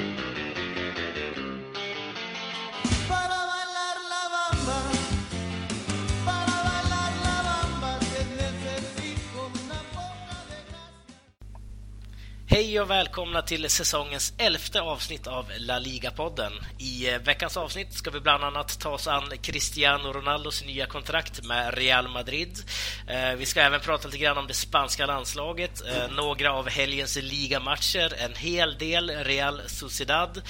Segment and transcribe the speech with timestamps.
[0.00, 0.29] thank you
[12.60, 16.52] Hej och välkomna till säsongens elfte avsnitt av La Liga-podden.
[16.78, 21.44] I eh, veckans avsnitt ska vi bland annat ta oss an Cristiano Ronaldos nya kontrakt
[21.44, 22.58] med Real Madrid.
[23.06, 27.16] Eh, vi ska även prata lite grann om det spanska landslaget, eh, några av helgens
[27.16, 30.42] ligamatcher, en hel del Real Sociedad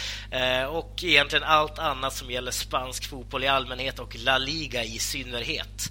[0.68, 5.90] och egentligen allt annat som gäller spansk fotboll i allmänhet och La Liga i synnerhet.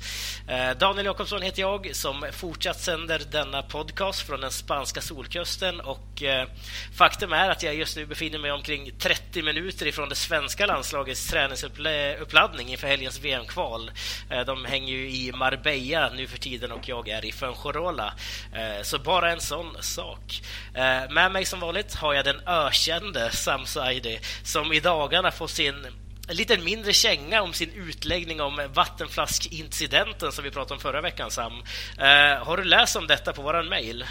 [0.80, 6.24] Daniel Jakobsson heter jag som fortsatt sänder denna podcast från den spanska solkusten och och
[6.24, 6.48] eh,
[6.94, 11.28] faktum är att jag just nu befinner mig omkring 30 minuter ifrån det svenska landslagets
[11.28, 13.92] träningsuppladdning inför helgens VM-kval.
[14.30, 18.14] Eh, de hänger ju i Marbella nu för tiden och jag är i Fuengirola.
[18.54, 20.42] Eh, så bara en sån sak.
[20.74, 25.48] Eh, med mig som vanligt har jag den ökände Sam Saidi som i dagarna får
[25.48, 25.88] sin
[26.28, 31.32] en lite mindre känga om sin utläggning om vattenflaskincidenten som vi pratade om förra veckan,
[31.32, 31.54] Sam.
[31.98, 34.06] Eh, har du läst om detta på våran mejl?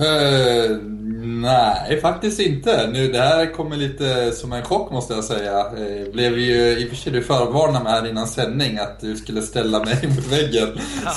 [0.00, 0.76] Uh,
[1.24, 2.90] nej, faktiskt inte.
[2.92, 5.64] Nu, det här kommer lite som en chock måste jag säga.
[5.64, 9.16] Uh, blev ju i och för sig du förvarnad med här innan sändning att du
[9.16, 10.68] skulle ställa mig mot väggen.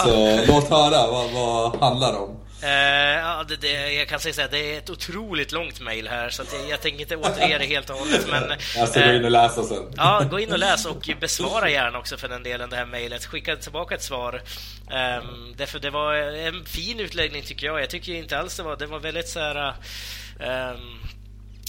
[0.05, 2.35] Så låt höra, vad, vad handlar det om?
[2.63, 6.07] Uh, ja, det, det, jag kan säga så här, det är ett otroligt långt mejl
[6.07, 8.27] här så jag, jag tänker inte återge det helt och hållet.
[8.29, 8.43] Men,
[8.75, 9.83] jag ska uh, gå in och läsa sen.
[9.97, 13.25] Ja, gå in och läs och besvara gärna också för den delen det här mejlet.
[13.25, 14.41] Skicka tillbaka ett svar.
[14.87, 17.81] Um, därför det var en fin utläggning tycker jag.
[17.81, 19.73] Jag tycker inte alls det var, det var väldigt så här...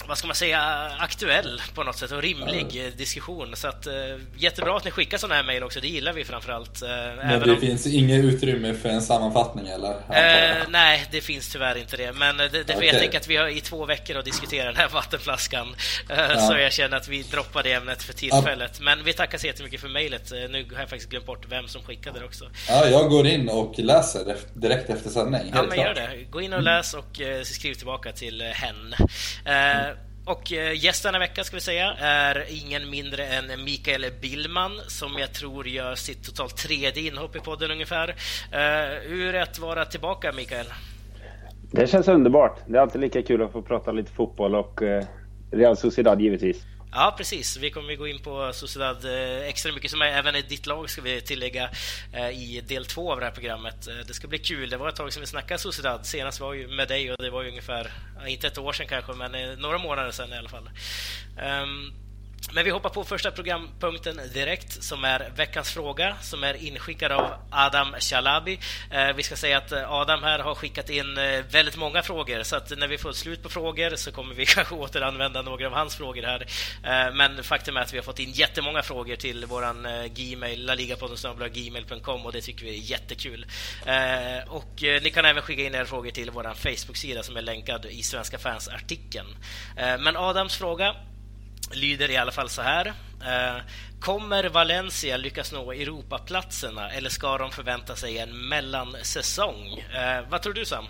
[0.06, 2.96] Vad ska man säga, aktuell på något sätt och rimlig mm.
[2.96, 3.56] diskussion.
[3.56, 3.92] Så att, uh,
[4.36, 6.82] jättebra att ni skickar sådana här mejl också, det gillar vi framförallt.
[6.82, 7.60] Uh, Men det om...
[7.60, 9.90] finns inget utrymme för en sammanfattning eller?
[9.90, 12.12] Uh, nej, det finns tyvärr inte det.
[12.12, 12.86] Men det, det okay.
[12.86, 15.76] jag tänker att vi har i två veckor att diskutera den här vattenflaskan.
[16.08, 16.40] Ja.
[16.40, 18.72] Så jag känner att vi droppar det ämnet för tillfället.
[18.78, 18.84] Ja.
[18.84, 20.30] Men vi tackar så jättemycket för mejlet.
[20.30, 22.44] Nu har jag faktiskt glömt bort vem som skickade det också.
[22.68, 25.52] Ja, jag går in och läser direkt efter sändning.
[25.54, 26.24] Ja, men gör det.
[26.30, 28.94] Gå in och läs och skriv tillbaka till hen.
[29.44, 29.87] Mm.
[30.28, 35.18] Och eh, gästen denna vecka ska vi säga är ingen mindre än Mikael Billman som
[35.18, 38.08] jag tror gör sitt totalt tredje inhopp i podden ungefär.
[38.52, 40.66] Eh, hur är det att vara tillbaka Mikael?
[41.70, 42.58] Det känns underbart.
[42.66, 45.04] Det är alltid lika kul att få prata lite fotboll och eh,
[45.50, 46.66] Real Sociedad givetvis.
[46.92, 47.56] Ja, precis.
[47.56, 50.90] Vi kommer gå in på Sociedad eh, extra mycket, som är även i ditt lag
[50.90, 51.70] ska vi tillägga
[52.12, 53.88] eh, i del två av det här programmet.
[53.88, 54.70] Eh, det ska bli kul.
[54.70, 56.06] Det var ett tag sedan vi snackade Sociedad.
[56.06, 57.92] Senast var ju med dig och det var ju ungefär,
[58.26, 60.70] inte ett år sedan kanske, men några månader sedan i alla fall.
[61.62, 61.92] Um,
[62.52, 67.32] men vi hoppar på första programpunkten direkt som är veckans fråga som är inskickad av
[67.50, 68.58] Adam Shalabi.
[68.90, 72.42] Eh, vi ska säga att eh, Adam här har skickat in eh, väldigt många frågor
[72.42, 75.72] så att när vi får slut på frågor så kommer vi kanske återanvända några av
[75.72, 76.46] hans frågor här.
[76.84, 80.66] Eh, men faktum är att vi har fått in jättemånga frågor till våran eh, Gmail,
[80.66, 83.46] laligapodden.gmail.com och det tycker vi är jättekul.
[83.86, 87.86] Eh, och ni kan även skicka in era frågor till vår Facebook-sida som är länkad
[87.86, 89.36] i Svenska fans-artikeln.
[89.76, 90.94] Men Adams fråga
[91.72, 92.86] lyder i alla fall så här.
[93.20, 93.62] Eh,
[94.00, 99.84] kommer Valencia lyckas nå Europaplatserna eller ska de förvänta sig en mellansäsong?
[99.94, 100.84] Eh, vad tror du Sam?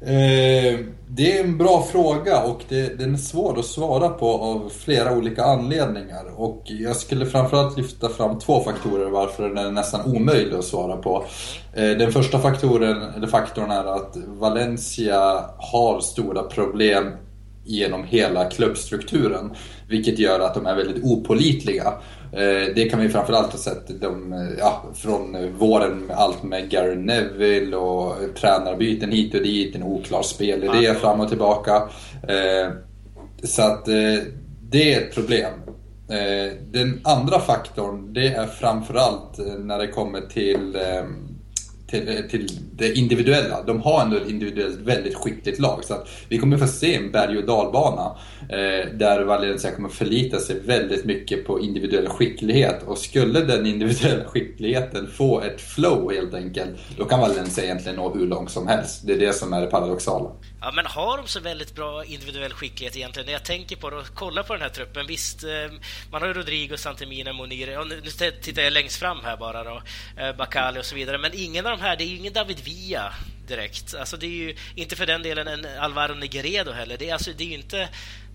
[0.00, 0.78] Eh,
[1.08, 5.12] det är en bra fråga och det, den är svår att svara på av flera
[5.12, 6.24] olika anledningar.
[6.36, 10.96] Och jag skulle framförallt lyfta fram två faktorer varför den är nästan omöjlig att svara
[10.96, 11.24] på.
[11.74, 17.12] Eh, den första faktoren, eller faktorn är att Valencia har stora problem
[17.64, 19.50] genom hela klubbstrukturen.
[19.88, 21.94] Vilket gör att de är väldigt opolitliga.
[22.32, 26.96] Eh, det kan vi framförallt ha sett de, ja, från våren med allt med Gary
[26.96, 31.76] Neville och tränarbyten hit och dit, en oklar spelidé fram och tillbaka.
[32.28, 32.72] Eh,
[33.42, 34.22] så att eh,
[34.70, 35.52] det är ett problem.
[36.70, 40.76] Den andra faktorn det är framförallt när det kommer till
[41.94, 43.62] till, eh, till det individuella.
[43.62, 45.84] De har ändå ett individuellt väldigt skickligt lag.
[45.84, 48.16] Så att vi kommer få se en berg och dalbana
[48.48, 52.82] eh, där Valencia kommer förlita sig väldigt mycket på individuell skicklighet.
[52.86, 58.14] Och skulle den individuella skickligheten få ett flow helt enkelt, då kan Valencia egentligen nå
[58.14, 59.06] hur långt som helst.
[59.06, 60.30] Det är det som är det paradoxala.
[60.64, 63.26] Ja, men har de så väldigt bra individuell skicklighet egentligen?
[63.26, 65.50] När jag tänker på det och kollar på den här truppen, visst, eh,
[66.10, 68.00] man har ju Rodrigo, Santemina, Monir, och nu
[68.42, 69.82] tittar jag längst fram här bara då,
[70.16, 72.60] eh, Bakali och så vidare, men ingen av de här, det är ju ingen David
[72.60, 73.14] Villa
[73.46, 73.94] direkt.
[73.94, 76.98] Alltså det är ju inte för den delen en Alvaro Negredo heller.
[76.98, 77.88] Det är, alltså, det är ju inte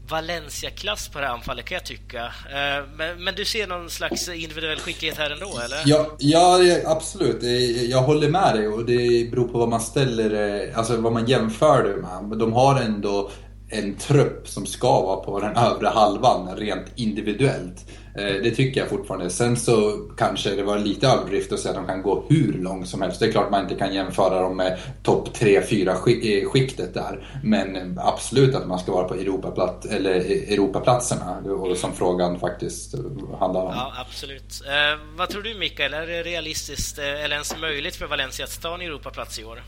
[0.10, 2.26] Valencia-klass på det här anfallet kan jag tycka.
[2.26, 5.84] Eh, men, men, du ser någon slags individuell skicklighet här ändå, eller?
[5.86, 7.44] Ja, ja absolut.
[7.90, 11.26] Jag håller med dig och det beror på vad man ställer, eh, alltså vad man
[11.26, 12.38] jämför det med.
[12.40, 13.32] De har ändå
[13.70, 17.86] en trupp som ska vara på den övre halvan rent individuellt.
[18.16, 19.30] Eh, det tycker jag fortfarande.
[19.30, 22.88] Sen så kanske det var lite överdrift att säga att de kan gå hur långt
[22.88, 23.20] som helst.
[23.20, 27.40] Det är klart man inte kan jämföra dem med topp 3-4 eh, skiktet där.
[27.44, 30.12] Men eh, absolut att man ska vara på Europaplats, eller
[30.54, 32.96] Europaplatserna och som frågan faktiskt
[33.40, 33.74] handlar om.
[33.76, 34.62] Ja, absolut.
[34.66, 38.74] Eh, vad tror du Mikael, är det realistiskt eller ens möjligt för Valencia att ta
[38.76, 39.64] en Europaplats i år?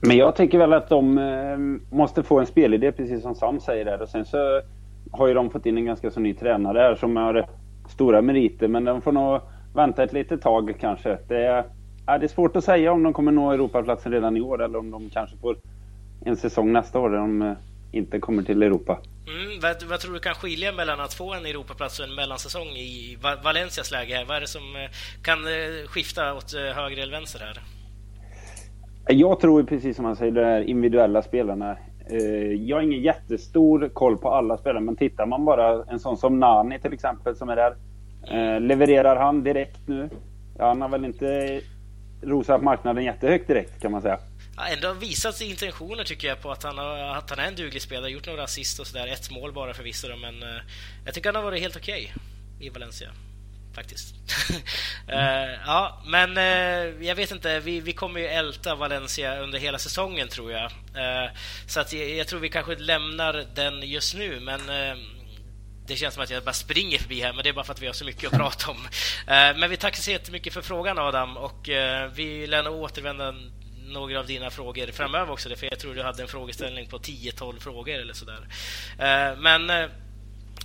[0.00, 1.58] Men jag tycker väl att de eh,
[1.96, 4.02] måste få en spelidé, precis som Sam säger där.
[4.02, 4.60] Och sen så
[5.10, 7.48] har ju de fått in en ganska så ny tränare här som har
[7.88, 8.68] stora meriter.
[8.68, 9.40] Men de får nog
[9.74, 11.18] vänta ett litet tag kanske.
[11.28, 11.64] Det är,
[12.06, 14.78] ja, det är svårt att säga om de kommer nå Europaplatsen redan i år eller
[14.78, 15.56] om de kanske får
[16.24, 17.52] en säsong nästa år där de eh,
[17.92, 19.00] inte kommer till Europa.
[19.26, 22.68] Mm, vad, vad, tror du kan skilja mellan att få en Europaplats och en mellansäsong
[22.68, 24.24] i Valencias läge?
[24.28, 24.90] Vad är det som eh,
[25.22, 25.38] kan
[25.86, 27.75] skifta åt höger eller vänster här?
[29.08, 31.76] Jag tror precis som han säger, de här individuella spelarna.
[32.10, 36.16] Eh, jag har ingen jättestor koll på alla spelare, men tittar man bara en sån
[36.16, 37.76] som Nani till exempel som är där.
[38.30, 40.10] Eh, levererar han direkt nu?
[40.58, 41.60] Ja, han har väl inte
[42.22, 44.18] rosat marknaden jättehögt direkt kan man säga.
[44.56, 47.82] Ja, ändå visat intentioner tycker jag på att han, har, att han är en duglig
[47.82, 49.06] spelare, gjort några assist och sådär.
[49.06, 50.62] Ett mål bara förvisso, men eh,
[51.04, 53.08] jag tycker han har varit helt okej okay i Valencia
[53.76, 54.14] faktiskt.
[54.50, 54.56] uh,
[55.66, 60.28] ja, men uh, jag vet inte, vi, vi kommer ju älta Valencia under hela säsongen
[60.28, 60.64] tror jag.
[60.64, 61.30] Uh,
[61.66, 64.60] så att jag, jag, tror vi kanske lämnar den just nu, men
[65.86, 67.82] det känns som att jag bara springer förbi här, men det är bara för att
[67.82, 68.88] vi har så mycket att prata om.
[69.60, 71.68] Men vi tackar så jättemycket för frågan Adam och
[72.14, 73.34] vi lär nog återvända
[73.86, 77.58] några av dina frågor framöver också, för jag tror du hade en frågeställning på 10-12
[77.60, 78.48] frågor eller sådär.
[79.36, 79.90] Men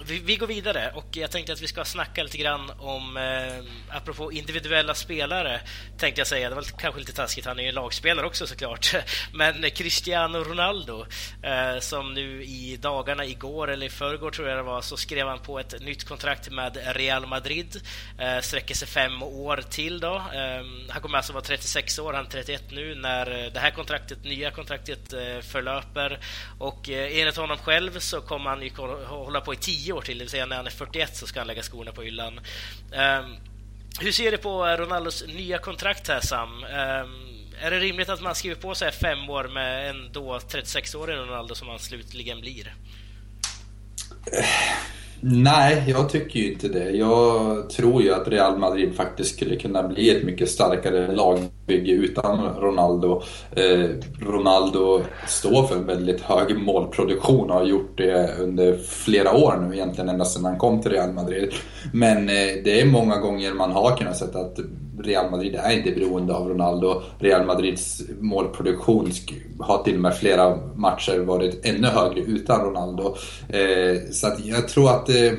[0.06, 3.96] vi, vi, går vidare och jag tänkte att vi ska snacka lite grann om, eh,
[3.98, 5.62] apropå individuella spelare,
[5.98, 6.50] tänkte jag säga.
[6.50, 8.96] Det var kanske lite taskigt, han är ju lagspelare också såklart.
[9.34, 11.06] Men Cristiano Ronaldo,
[11.44, 15.28] eh, som nu i dagarna, igår eller i förrgår tror jag det var, så skrev
[15.28, 17.82] han på ett nytt kontrakt med Real Madrid.
[18.20, 20.16] Eh, sträcker sig fem år till då.
[20.16, 24.24] Eh, han kommer alltså vara 36 år, han är 31 nu när det här kontraktet,
[24.24, 26.20] nya kontraktet eh, förlöper.
[26.60, 28.72] Och eh, enligt honom själv så kommer han ju
[29.06, 31.28] hålla på i 10 tio år till, det vill säga när han är 41 så
[31.28, 32.34] ska han lägga skorna på hyllan.
[32.38, 33.36] Um,
[34.00, 36.50] hur ser du på Ronaldos nya kontrakt här Sam?
[36.50, 37.32] Um,
[37.62, 41.56] är det rimligt att man skriver på sig fem år med en då 36-årig Ronaldo
[41.56, 42.76] som han slutligen blir?
[44.32, 44.46] Eh,
[45.20, 46.90] nej, jag tycker ju inte det.
[46.90, 51.40] Jag tror ju att Real Madrid faktiskt skulle kunna bli ett mycket starkare lag
[51.72, 53.22] bygge utan Ronaldo.
[53.56, 53.90] Eh,
[54.20, 59.76] Ronaldo står för en väldigt hög målproduktion och har gjort det under flera år nu
[59.76, 61.54] egentligen ända sedan han kom till Real Madrid.
[61.94, 64.60] Men eh, det är många gånger man har kunnat se att
[65.04, 67.02] Real Madrid är inte beroende av Ronaldo.
[67.20, 69.12] Real Madrids målproduktion
[69.60, 73.16] har till och med flera matcher varit ännu högre utan Ronaldo.
[73.50, 75.32] Eh, så att jag tror att eh,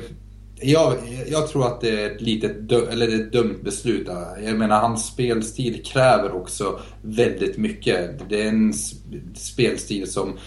[0.63, 4.07] jag, jag, tror att det är ett litet eller ett dumt beslut.
[4.45, 8.29] Jag menar, hans spelstil kräver också väldigt mycket.
[8.29, 8.73] Det är en
[9.35, 10.37] spelstil som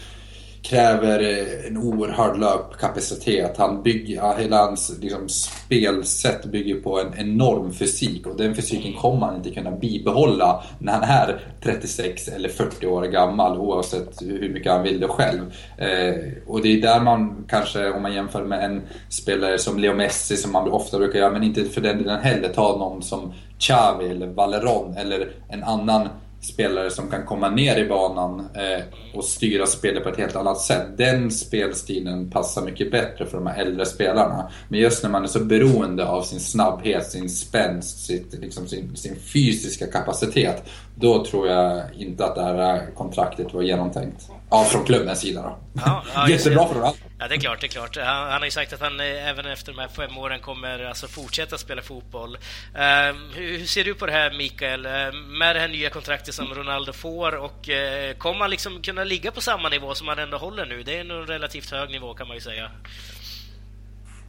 [0.69, 3.57] kräver eh, en oerhörd löpkapacitet.
[3.57, 9.27] Han bygger, hela hans liksom, spelsätt bygger på en enorm fysik och den fysiken kommer
[9.27, 14.73] han inte kunna bibehålla när han är 36 eller 40 år gammal oavsett hur mycket
[14.73, 15.55] han vill det själv.
[15.79, 16.15] Eh,
[16.47, 20.37] och det är där man kanske, om man jämför med en spelare som Leo Messi
[20.37, 24.09] som man ofta brukar göra, men inte för den delen heller, ta någon som Xavi
[24.09, 26.09] eller Valeron eller en annan
[26.47, 28.85] spelare som kan komma ner i banan eh,
[29.15, 30.87] och styra spelet på ett helt annat sätt.
[30.97, 34.51] Den spelstilen passar mycket bättre för de här äldre spelarna.
[34.69, 38.97] Men just när man är så beroende av sin snabbhet, sin spänst, sitt, liksom sin,
[38.97, 40.63] sin fysiska kapacitet.
[40.95, 44.31] Då tror jag inte att det här kontraktet var genomtänkt.
[44.51, 45.59] Ja, från klubbens sida då.
[45.73, 46.99] Ja, ja, Jättebra för Ronaldo.
[47.19, 47.97] Ja, det är klart, det är klart.
[47.97, 50.85] Han, han, har ju sagt att han eh, även efter de här fem åren kommer
[50.85, 52.31] alltså fortsätta spela fotboll.
[52.31, 54.87] Uh, hur, hur, ser du på det här, Mikael?
[54.87, 54.93] Uh,
[55.39, 59.31] med det här nya kontraktet som Ronaldo får och uh, kommer han liksom kunna ligga
[59.31, 60.83] på samma nivå som han ändå håller nu?
[60.83, 62.71] Det är en relativt hög nivå kan man ju säga.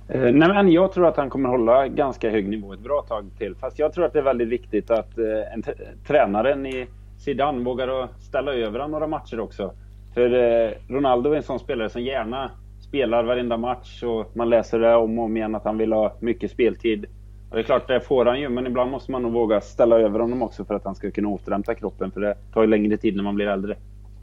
[0.07, 3.55] nej, men jag tror att han kommer hålla ganska hög nivå ett bra tag till.
[3.55, 5.17] Fast jag tror att det är väldigt viktigt att
[5.53, 5.63] en
[6.07, 9.73] tränaren i Zidane vågar ställa över några matcher också.
[10.17, 12.51] För eh, Ronaldo är en sån spelare som gärna
[12.87, 16.17] spelar varenda match och man läser det om och om igen att han vill ha
[16.19, 17.05] mycket speltid.
[17.49, 19.99] Och det är klart, det får han ju, men ibland måste man nog våga ställa
[19.99, 22.97] över honom också för att han ska kunna återhämta kroppen, för det tar ju längre
[22.97, 23.75] tid när man blir äldre.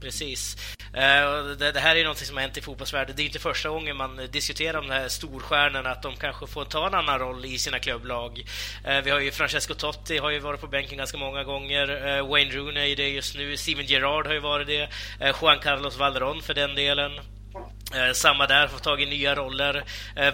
[0.05, 0.57] Precis.
[0.93, 3.17] Eh, det, här är ju något som har hänt i fotbollsvärlden.
[3.17, 6.65] Det är inte första gången man diskuterar om de här storstjärnorna, att de kanske får
[6.65, 8.45] ta en annan roll i sina klubblag.
[8.85, 12.07] Eh, vi har ju Francesco Totti, har ju varit på bänken ganska många gånger.
[12.07, 13.57] Eh, Wayne Rooney är det just nu.
[13.57, 14.89] Steven Gerrard har ju varit det.
[15.43, 17.13] Juan Carlos Valderon för den delen.
[18.15, 19.85] Samma där, får tag i nya roller.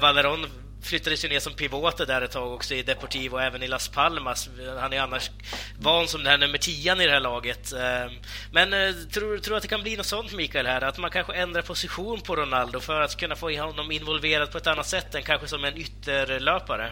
[0.00, 0.46] Valeron
[0.82, 3.88] flyttades ju ner som pivoter där ett tag också i Deportivo och även i Las
[3.88, 4.50] Palmas.
[4.78, 5.30] Han är annars
[5.80, 7.72] van som den här nummer 10 i det här laget.
[7.72, 8.10] Ehm,
[8.52, 10.84] men eh, tror du att det kan bli något sånt, Mikael, här?
[10.84, 14.66] Att man kanske ändrar position på Ronaldo för att kunna få honom involverad på ett
[14.66, 16.86] annat sätt än kanske som en ytterlöpare?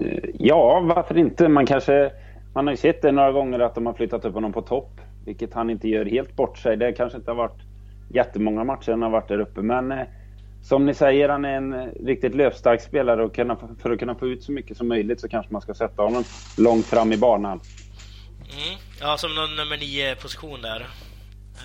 [0.00, 1.48] Eh, ja, varför inte?
[1.48, 2.12] Man kanske...
[2.54, 5.00] Man har ju sett det några gånger att de har flyttat upp honom på topp,
[5.24, 6.76] vilket han inte gör helt bort sig.
[6.76, 7.60] Det kanske inte har varit
[8.14, 10.06] jättemånga matcher han har varit där uppe, men eh,
[10.64, 13.36] som ni säger, han är en riktigt löpstark spelare och
[13.82, 16.24] för att kunna få ut så mycket som möjligt så kanske man ska sätta honom
[16.56, 17.60] långt fram i banan.
[18.40, 18.78] Mm.
[19.00, 20.86] Ja, som någon nummer nio position där.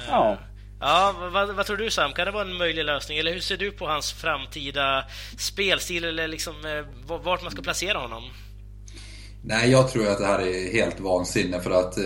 [0.10, 0.38] Ja.
[0.80, 2.14] Ja, vad, vad, tror du Sam?
[2.14, 3.18] Kan det vara en möjlig lösning?
[3.18, 5.06] Eller hur ser du på hans framtida
[5.38, 8.24] spelstil eller liksom eh, vart man ska placera honom?
[9.44, 12.04] Nej, jag tror att det här är helt vansinne för att eh,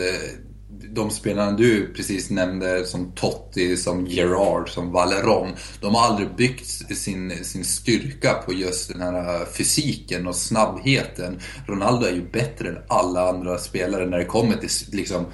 [0.94, 5.52] de spelarna du precis nämnde som Totti, som Gerard, som Valeron.
[5.82, 11.40] De har aldrig byggt sin, sin styrka på just den här fysiken och snabbheten.
[11.68, 15.26] Ronaldo är ju bättre än alla andra spelare när det kommer till liksom,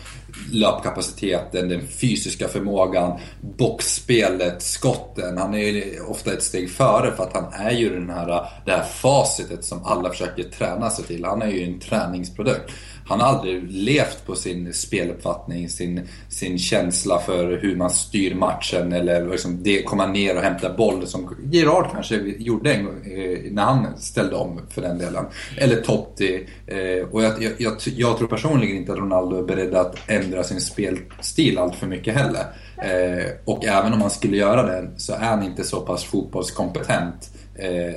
[0.52, 5.38] löpkapaciteten, den fysiska förmågan, boxspelet, skotten.
[5.38, 8.28] Han är ju ofta ett steg före för att han är ju den här,
[8.66, 11.26] det här facitet som alla försöker träna sig till.
[11.26, 12.72] Han är ju en träningsprodukt
[13.10, 18.94] han har aldrig levt på sin speluppfattning, sin, sin känsla för hur man styr matchen
[18.94, 23.52] eller liksom det, komma ner och hämta boll som Gerard kanske gjorde en gång eh,
[23.52, 25.26] när han ställde om för den delen.
[25.58, 26.48] Eller Totti.
[26.68, 30.44] Eh, och jag, jag, jag, jag, tror personligen inte att Ronaldo är beredd att ändra
[30.44, 32.46] sin spelstil allt för mycket heller.
[32.78, 37.30] Eh, och även om han skulle göra det så är han inte så pass fotbollskompetent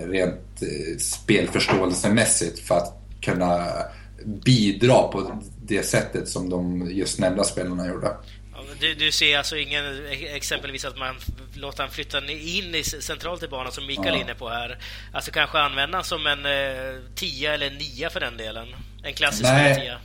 [0.07, 0.63] rent
[0.99, 3.67] spelförståelsemässigt för att kunna
[4.25, 8.17] bidra på det sättet som de just nämnda spelarna gjorde.
[8.81, 11.15] Du, du, ser alltså ingen, exempelvis att man
[11.55, 14.79] låter han flytta in i centralt i banan som Mikael är inne på här.
[15.13, 18.69] Alltså kanske använda som en eh, tia eller nia för den delen.
[19.03, 19.99] En klassisk tia.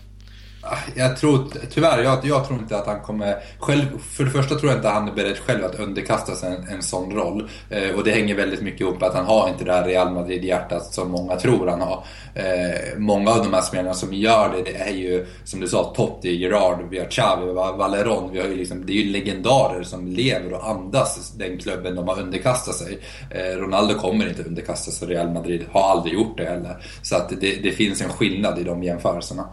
[0.95, 3.35] Jag tror tyvärr, jag, jag, tror inte att han kommer...
[3.59, 6.55] Själv, för det första tror jag inte att han är beredd själv att underkasta sig
[6.55, 7.49] en, en sån roll.
[7.69, 10.13] Eh, och det hänger väldigt mycket ihop med att han har inte det här Real
[10.13, 12.03] Madrid-hjärtat som många tror han har.
[12.35, 15.83] Eh, många av de här spelarna som gör det, det är ju som du sa
[15.83, 18.31] Totti, Gerard, vi har Xavi, Valeron.
[18.31, 22.07] Vi har ju liksom, det är ju legendarer som lever och andas den klubben de
[22.07, 22.99] har underkastat sig.
[23.31, 26.77] Eh, Ronaldo kommer inte underkasta sig Real Madrid, har aldrig gjort det heller.
[27.01, 29.43] Så att det, det finns en skillnad i de jämförelserna.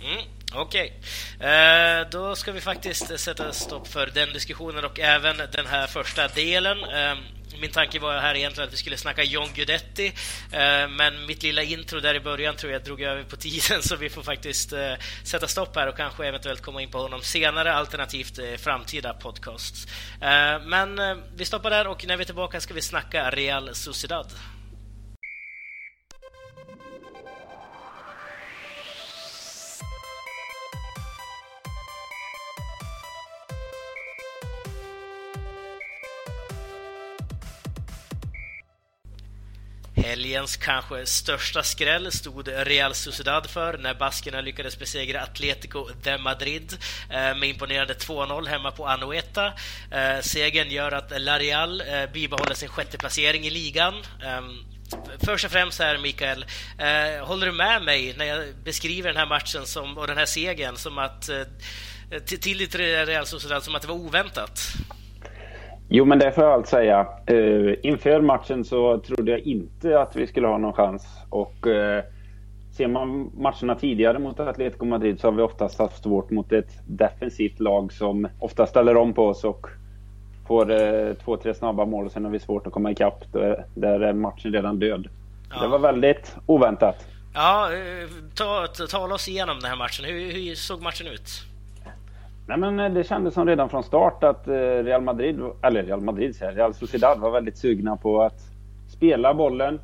[0.00, 0.39] Mm.
[0.54, 0.92] Okej,
[1.36, 2.04] okay.
[2.10, 6.84] då ska vi faktiskt sätta stopp för den diskussionen och även den här första delen.
[6.84, 7.14] Eh,
[7.60, 10.06] min tanke var här egentligen att vi skulle snacka John Guidetti,
[10.52, 13.96] eh, men mitt lilla intro där i början tror jag drog över på tiden så
[13.96, 14.72] vi får faktiskt
[15.24, 19.86] sätta stopp här och kanske eventuellt komma in på honom senare, alternativt framtida podcasts.
[20.64, 21.00] Men
[21.36, 24.26] vi stoppar där och när vi är tillbaka ska vi snacka Real Sociedad.
[40.10, 46.76] Helgens kanske största skräll stod Real Sociedad för när baskerna lyckades besegra Atletico de Madrid
[47.10, 49.46] eh, med imponerande 2-0 hemma på Anoeta.
[49.90, 53.94] Eh, segern gör att La Real eh, bibehåller sin sjätte placering i ligan.
[54.24, 54.64] Ehm,
[55.24, 56.44] först och främst här, Mikael,
[57.22, 60.76] håller du med mig när jag beskriver den här matchen som, och den här segern
[60.76, 61.30] som att
[62.40, 64.60] till ditt Real Sociedad som att det var oväntat?
[65.92, 67.06] Jo, men det får jag allt säga.
[67.30, 71.06] Uh, inför matchen så trodde jag inte att vi skulle ha någon chans.
[71.30, 72.02] Och uh,
[72.76, 76.70] ser man matcherna tidigare mot Atletico Madrid så har vi oftast haft svårt mot ett
[76.86, 79.66] defensivt lag som ofta ställer om på oss och
[80.46, 83.24] får uh, två, tre snabba mål och sen har vi svårt att komma ikapp.
[83.74, 85.08] Där är matchen redan död.
[85.50, 85.62] Ja.
[85.62, 87.06] Det var väldigt oväntat.
[87.34, 87.68] Ja,
[88.34, 90.04] ta, tala oss igenom den här matchen.
[90.04, 91.30] Hur, hur såg matchen ut?
[92.50, 96.00] Nej, men eh, det kändes som redan från start att eh, Real Madrid, eller Real
[96.00, 98.40] Madrid säger Real Sociedad var väldigt sugna på att
[98.88, 99.74] spela bollen.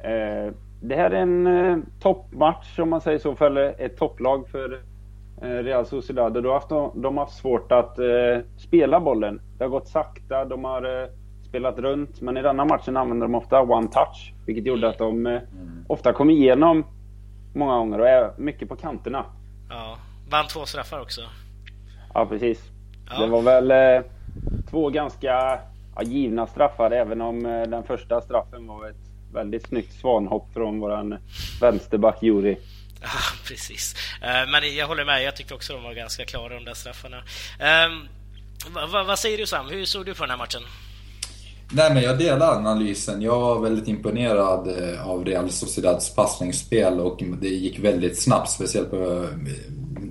[0.00, 0.52] Eh,
[0.82, 4.82] det här är en toppmatch om man säger så för ett topplag för
[5.40, 7.98] Real Sociedad och då har de haft svårt att
[8.56, 9.40] spela bollen.
[9.58, 11.08] Det har gått sakta, de har
[11.48, 15.26] spelat runt men i denna matchen använder de ofta one touch vilket gjorde att de
[15.26, 15.42] mm.
[15.88, 16.84] ofta kom igenom
[17.54, 19.24] många gånger och är mycket på kanterna.
[19.70, 19.96] Ja,
[20.30, 21.20] vann två straffar också.
[22.14, 22.58] Ja, precis.
[23.10, 23.20] Ja.
[23.20, 24.04] Det var väl eh,
[24.70, 25.58] två ganska
[25.96, 28.96] ja, givna straffar, även om eh, den första straffen var ett
[29.32, 31.16] väldigt snyggt svanhopp från våran
[31.60, 32.58] vänsterback Juri.
[33.02, 33.08] Ja,
[33.48, 33.94] precis.
[34.22, 37.16] Eh, men jag håller med, jag tyckte också de var ganska klara de där straffarna.
[37.58, 37.90] Eh,
[39.06, 40.62] vad, säger du Sam, hur såg du på den här matchen?
[41.74, 43.22] Nej men jag delar analysen.
[43.22, 44.68] Jag var väldigt imponerad
[45.04, 48.92] av Real Sociedads passningsspel och det gick väldigt snabbt, speciellt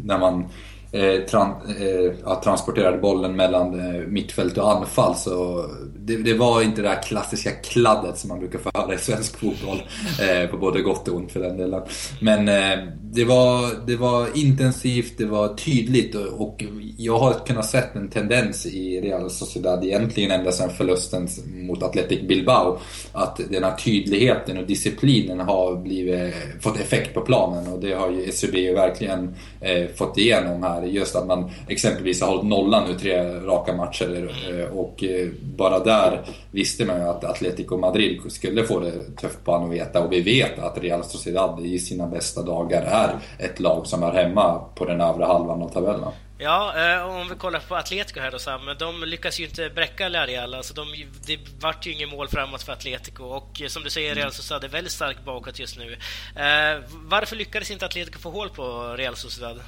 [0.04, 0.50] när man
[0.92, 5.16] eh, tran, eh, transporterade bollen mellan eh, mittfält och anfall.
[5.16, 5.66] Så
[6.00, 9.40] det, det, var inte det här klassiska kladdet som man brukar få höra i svensk
[9.40, 9.82] fotboll.
[10.22, 11.82] Eh, på både gott och ont för den delen.
[12.22, 16.64] Men eh, det, var, det var intensivt, det var tydligt och, och
[16.98, 22.22] jag har kunnat se en tendens i Real Sociedad egentligen ända sedan förlusten mot Athletic
[22.28, 22.80] Bilbao.
[23.12, 28.12] Att den här tydligheten och disciplinen har blivit, fått effekt på planen och det har
[28.12, 30.81] ju SUB verkligen eh, fått igenom här.
[30.88, 35.80] Just att man exempelvis har hållit nollan nu tre raka matcher eh, och eh, bara
[35.80, 36.22] där
[36.52, 40.60] visste man ju att Atletico Madrid skulle få det tufft på Anoeta och vi vet
[40.60, 45.02] att Real Sociedad i sina bästa dagar är ett lag som är hemma på den
[45.02, 46.10] övre halvan av tabellen.
[46.38, 50.10] Ja, eh, om vi kollar på Atletico här då Sam, de lyckas ju inte bräcka
[50.10, 50.54] Real.
[50.54, 50.86] Alltså de,
[51.26, 54.68] det vart ju inget mål framåt för Atletico och som du säger Real Sociedad är
[54.68, 55.98] väldigt starkt bakåt just nu.
[56.92, 59.62] Varför lyckades inte Atletico få hål på Real Sociedad?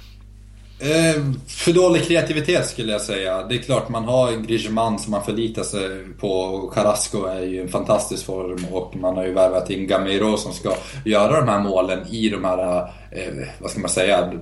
[0.79, 3.43] Eh, för dålig kreativitet skulle jag säga.
[3.43, 6.59] Det är klart man har Griezmann som man förlitar sig på.
[6.75, 10.73] Carrasco är ju en fantastisk form och man har ju värvat in Gamiro som ska
[11.05, 12.77] göra de här målen i de här,
[13.11, 14.33] eh, vad ska man säga,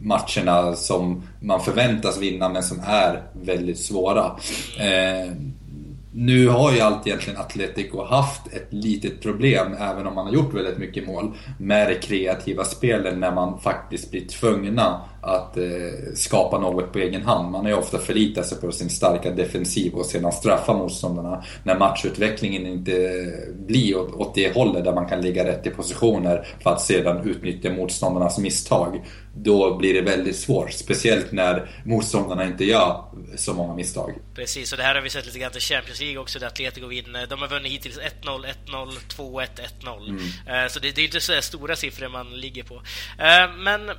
[0.00, 4.24] matcherna som man förväntas vinna men som är väldigt svåra.
[4.78, 5.32] Eh,
[6.12, 10.54] nu har ju allt egentligen Atletico haft ett litet problem, även om man har gjort
[10.54, 15.64] väldigt mycket mål, med det kreativa spelet när man faktiskt blir tvungna att eh,
[16.14, 17.50] skapa något på egen hand.
[17.50, 21.78] Man har ju ofta förlitat sig på sin starka defensiv och sedan straffa motståndarna när
[21.78, 23.26] matchutvecklingen inte
[23.66, 27.28] blir åt, åt det hållet där man kan ligga rätt i positioner för att sedan
[27.28, 29.04] utnyttja motståndarnas misstag.
[29.34, 33.04] Då blir det väldigt svårt, speciellt när motståndarna inte gör
[33.36, 34.14] så många misstag.
[34.34, 36.86] Precis, och det här har vi sett lite grann i Champions League också, där Atletico
[36.86, 37.26] vinner.
[37.26, 39.46] De har vunnit hittills 1-0, 1-0, 2-1,
[39.82, 40.08] 1-0.
[40.08, 40.68] Mm.
[40.70, 42.74] Så det, det är inte så stora siffror man ligger på.
[43.18, 43.90] Eh, men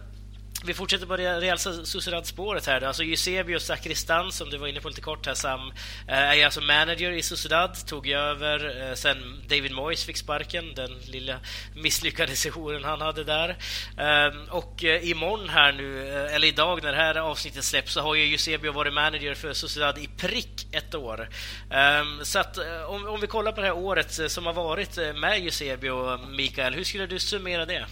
[0.63, 2.81] vi fortsätter på Real Sociedad-spåret här.
[2.81, 5.59] Alltså Eusebio Sakristan, som du var inne på lite kort här Sam,
[6.07, 9.17] eh, är alltså manager i Sociedad, tog över eh, sen
[9.49, 11.39] David Moyes fick sparken, den lilla
[11.75, 13.57] misslyckade sessionen han hade där.
[13.97, 18.15] Ehm, och eh, imorgon här nu, eller idag när det här avsnittet släpps, så har
[18.15, 21.29] ju Eusebio varit manager för Sociedad i prick ett år.
[21.71, 25.37] Ehm, så att om, om vi kollar på det här året som har varit med
[25.37, 27.85] Eusebio, Mikael, hur skulle du summera det?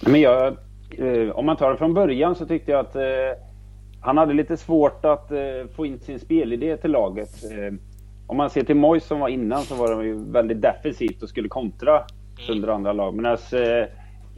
[0.00, 0.56] Men jag
[0.98, 3.02] eh, om man tar det från början så tyckte jag att eh,
[4.00, 5.38] han hade lite svårt att eh,
[5.76, 7.44] få in sin spelidé till laget.
[7.52, 7.74] Eh,
[8.26, 11.28] om man ser till Mois som var innan så var de ju väldigt defensivt och
[11.28, 12.02] skulle kontra
[12.50, 13.14] under andra lag.
[13.14, 13.88] Medan eh,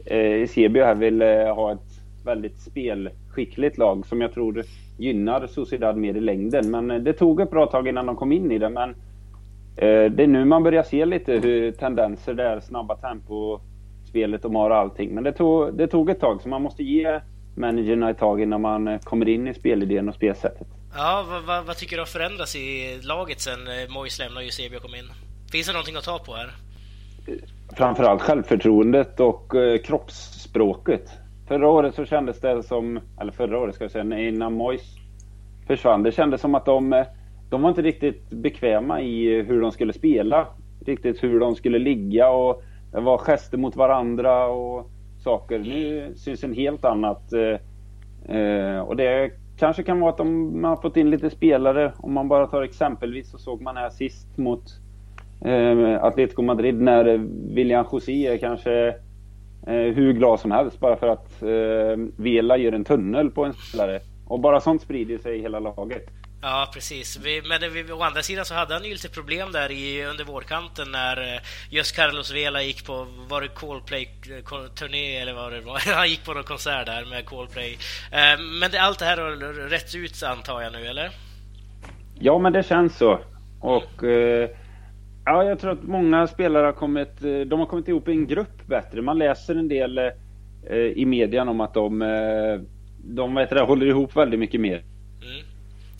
[0.05, 4.63] Eusebio här vill eh, ha ett väldigt spelskickligt lag som jag tror
[4.97, 6.71] gynnar Sociedad mer i längden.
[6.71, 8.69] Men eh, det tog ett bra tag innan de kom in i det.
[8.69, 8.95] Men
[9.77, 13.59] det är nu man börjar se lite hur tendenser där, snabba tempo
[14.15, 15.15] spelet, de har allting.
[15.15, 17.19] Men det tog, det tog ett tag, så man måste ge
[17.55, 20.67] managerna ett tag innan man eh, kommer in i spelidén och spelsättet.
[20.95, 24.43] Ja, vad, vad, vad tycker du har förändrats i laget sen eh, Mois lämnade och
[24.43, 25.05] Eusebio kom in?
[25.51, 26.49] Finns det någonting att ta på här?
[27.77, 31.11] Framförallt självförtroendet och eh, kroppsspråket.
[31.47, 34.81] Förra året så kändes det som, eller förra året ska jag säga, innan Mois
[35.67, 36.03] försvann.
[36.03, 37.05] Det kändes som att de,
[37.49, 40.47] de var inte riktigt bekväma i hur de skulle spela.
[40.85, 42.63] Riktigt hur de skulle ligga och
[42.95, 44.89] det var gester mot varandra och
[45.23, 45.59] saker.
[45.59, 47.33] Nu syns en helt annat.
[47.33, 51.93] Eh, eh, och det kanske kan vara att de, man har fått in lite spelare.
[51.97, 54.63] Om man bara tar exempelvis så såg man här sist mot
[55.41, 57.17] eh, Atletico Madrid när
[57.55, 58.87] William José är kanske
[59.67, 63.53] eh, hur glad som helst bara för att eh, Vela gör en tunnel på en
[63.53, 63.99] spelare.
[64.27, 66.09] Och bara sånt sprider sig i hela laget.
[66.41, 67.19] Ja, precis.
[67.23, 70.23] Vi, men vi, å andra sidan så hade han ju lite problem där i, under
[70.23, 75.79] vårkanten när eh, just Carlos Vela gick på, var det Coldplay-turné eller vad det var?
[75.95, 77.77] Han gick på någon konsert där med Coldplay.
[78.11, 81.09] Eh, men det, allt det här har rätt ut antar jag nu, eller?
[82.19, 83.19] Ja, men det känns så.
[83.61, 84.49] Och eh,
[85.25, 88.27] ja, jag tror att många spelare har kommit, eh, de har kommit ihop i en
[88.27, 89.01] grupp bättre.
[89.01, 92.61] Man läser en del eh, i median om att de, eh,
[92.97, 94.83] de vet det, håller ihop väldigt mycket mer.
[95.21, 95.54] Mm.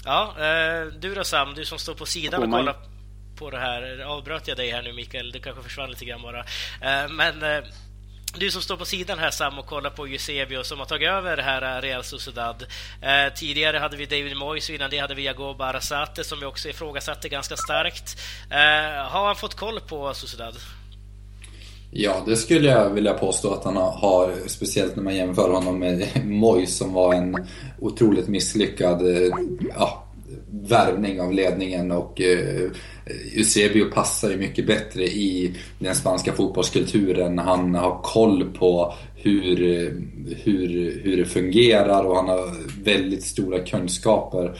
[0.05, 2.75] Ja, eh, du då Sam, du som står på sidan och kollar
[3.37, 4.03] på det här.
[4.05, 5.31] Avbröt jag dig här nu Mikael?
[5.31, 6.39] Det kanske försvann lite grann bara.
[6.81, 7.63] Eh, men eh,
[8.37, 11.37] du som står på sidan här Sam och kollar på Eusebio som har tagit över
[11.37, 12.65] det här Real Sociedad.
[13.35, 16.69] tidigare hade vi David Moyes och innan det hade vi Jagob Arasate som vi också
[16.69, 18.21] ifrågasatte ganska starkt.
[19.09, 20.55] har han fått koll på Sociedad?
[21.97, 26.07] Ja, det skulle jag vilja påstå att han har, speciellt när man jämför honom med
[26.25, 27.35] Moyes som var en
[27.79, 29.31] otroligt misslyckad eh,
[29.77, 30.03] ja,
[30.49, 32.71] värvning av ledningen och eh,
[33.35, 37.39] Eusebio passar ju mycket bättre i den spanska fotbollskulturen.
[37.39, 39.57] Han har koll på hur,
[40.43, 42.51] hur, hur det fungerar och han har
[42.83, 44.57] väldigt stora kunskaper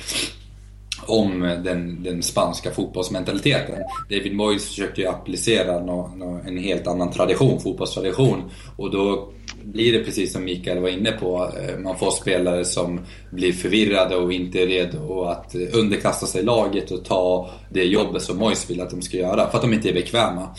[1.07, 3.75] om den, den spanska fotbollsmentaliteten.
[4.09, 8.41] David Moyes försökte ju applicera no, no, en helt annan tradition, fotbollstradition.
[8.75, 9.29] Och då
[9.65, 11.51] blir det precis som Mikael var inne på.
[11.59, 12.99] Eh, man får spelare som
[13.29, 18.21] blir förvirrade och inte är redo att eh, underkasta sig laget och ta det jobbet
[18.21, 19.49] som Mois vill att de ska göra.
[19.49, 20.49] För att de inte är bekväma.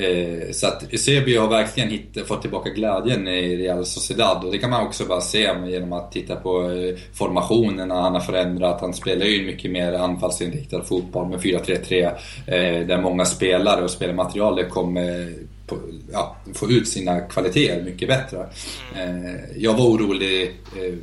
[0.00, 4.58] Eh, så att Eusebio har verkligen hitt, fått tillbaka glädjen i Real Sociedad och det
[4.58, 6.70] kan man också bara se genom att titta på
[7.14, 8.80] formationerna han har förändrat.
[8.80, 15.34] Han spelar ju mycket mer anfallsinriktad fotboll med 4-3-3 där många spelare och spelarmaterialet kommer
[15.74, 15.80] på,
[16.12, 18.46] ja, få ut sina kvaliteter mycket bättre.
[18.96, 20.42] Eh, jag var orolig
[20.76, 20.94] eh,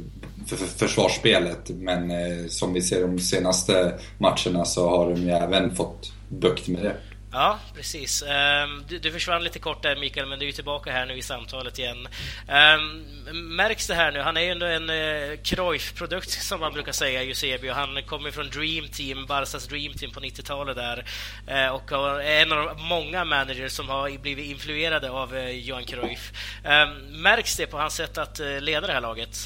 [0.45, 5.75] för försvarsspelet men eh, som vi ser de senaste matcherna så har de ju även
[5.75, 6.95] fått bukt med det.
[7.33, 8.23] Ja, precis.
[8.27, 11.21] Ehm, du, du, försvann lite kort där Mikael, men du är tillbaka här nu i
[11.21, 12.07] samtalet igen.
[12.47, 13.03] Ehm,
[13.55, 14.19] märks det här nu?
[14.19, 17.73] Han är ju ändå en eh, Cruyff-produkt som man brukar säga, Eusebio.
[17.73, 21.05] Han kommer från Dream Team, Barsas Dream Team på 90-talet där.
[21.47, 26.31] Ehm, och är en av många managers som har blivit influerade av eh, Johan Cruyff.
[27.23, 29.37] Märks det på hans sätt att eh, leda det här laget?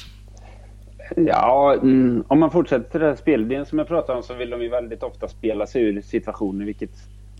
[1.16, 4.62] Ja, mm, om man fortsätter den här spelidén som jag pratade om så vill de
[4.62, 6.90] ju väldigt ofta spela sig ur situationer, vilket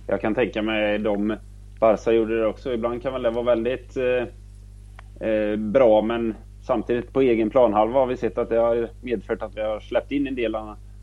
[0.07, 1.37] jag kan tänka mig de
[1.81, 2.73] Barca gjorde det också.
[2.73, 8.07] Ibland kan väl det vara väldigt eh, eh, bra men samtidigt på egen planhalva har
[8.07, 10.57] vi sett att det har medfört att vi har släppt in en del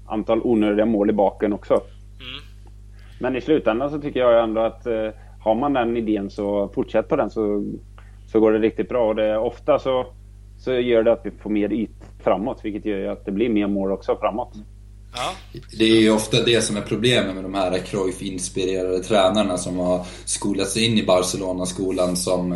[0.08, 1.74] antal onödiga mål i baken också.
[1.74, 2.44] Mm.
[3.20, 7.08] Men i slutändan så tycker jag ändå att eh, har man den idén så fortsätt
[7.08, 7.64] på den så,
[8.26, 9.08] så går det riktigt bra.
[9.08, 10.06] Och det, ofta så,
[10.58, 13.68] så gör det att vi får mer yt framåt vilket gör att det blir mer
[13.68, 14.54] mål också framåt.
[15.16, 15.36] Ja.
[15.78, 20.06] Det är ju ofta det som är problemet med de här Cruyff-inspirerade tränarna som har
[20.26, 22.54] skolats in i Barcelona-skolan som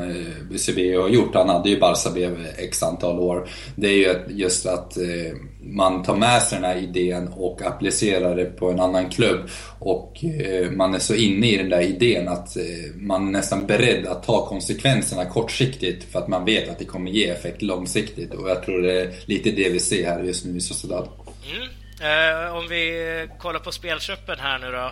[0.52, 1.36] Eusebio har gjort.
[1.36, 3.50] Han hade ju Barca B x antal år.
[3.76, 8.36] Det är ju just att eh, man tar med sig den här idén och applicerar
[8.36, 9.50] det på en annan klubb.
[9.80, 12.64] Och eh, man är så inne i den där idén att eh,
[12.96, 17.12] man är nästan beredd att ta konsekvenserna kortsiktigt för att man vet att det kommer
[17.12, 18.34] ge effekt långsiktigt.
[18.34, 21.08] Och jag tror det är lite det vi ser här just nu i Sociedad.
[21.56, 21.68] Mm.
[22.02, 24.86] Eh, om vi kollar på spelköpen här nu då.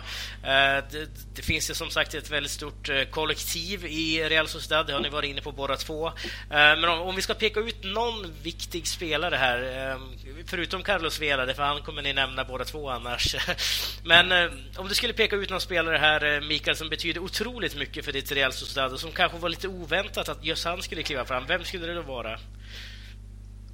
[0.48, 4.86] Eh, det, det, finns ju som sagt ett väldigt stort eh, kollektiv i Real Sociedad,
[4.86, 6.06] det har ni varit inne på båda två.
[6.06, 6.12] Eh,
[6.50, 9.98] men om, om, vi ska peka ut någon viktig spelare här, eh,
[10.46, 13.36] förutom Carlos Vela, för han kommer ni nämna båda två annars.
[14.04, 14.32] men
[14.76, 18.32] om du skulle peka ut någon spelare här, Mikael, som betyder otroligt mycket för ditt
[18.32, 21.64] Real Sociedad och som kanske var lite oväntat att just han skulle kliva fram, vem
[21.64, 22.38] skulle det då vara?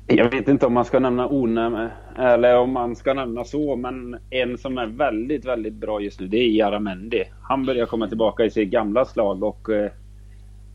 [0.07, 1.89] Jag vet inte om man ska nämna onäm
[2.19, 6.27] eller om man ska nämna så, men en som är väldigt, väldigt bra just nu,
[6.27, 7.25] det är Jaramendi.
[7.43, 9.91] Han börjar komma tillbaka i sitt gamla slag och eh,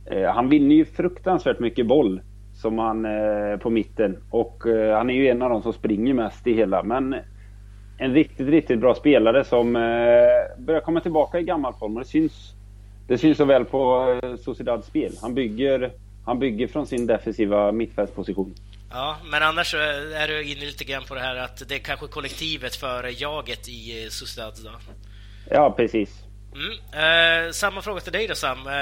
[0.05, 2.21] eh, han vinner ju fruktansvärt mycket boll
[2.53, 6.13] som han eh, på mitten och eh, han är ju en av de som springer
[6.13, 7.15] mest i hela, men
[7.97, 9.81] en riktigt, riktigt bra spelare som eh,
[10.57, 12.53] börjar komma tillbaka i gammal form och det syns.
[13.07, 15.11] Det syns så väl på eh, Sociedads spel.
[15.21, 15.91] Han bygger,
[16.25, 18.53] han bygger från sin defensiva mittfältsposition.
[18.89, 22.07] Ja, men annars är du inne lite grann på det här att det är kanske
[22.07, 24.71] kollektivet för jaget i eh, Sociedad då?
[25.49, 26.09] Ja, precis.
[26.55, 27.47] Mm.
[27.47, 28.57] Eh, samma fråga till dig då Sam.
[28.57, 28.73] Eh,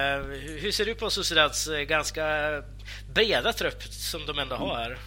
[0.62, 2.24] hur ser du på Sociedads eh, ganska
[3.13, 4.98] breda trupp som de ändå har?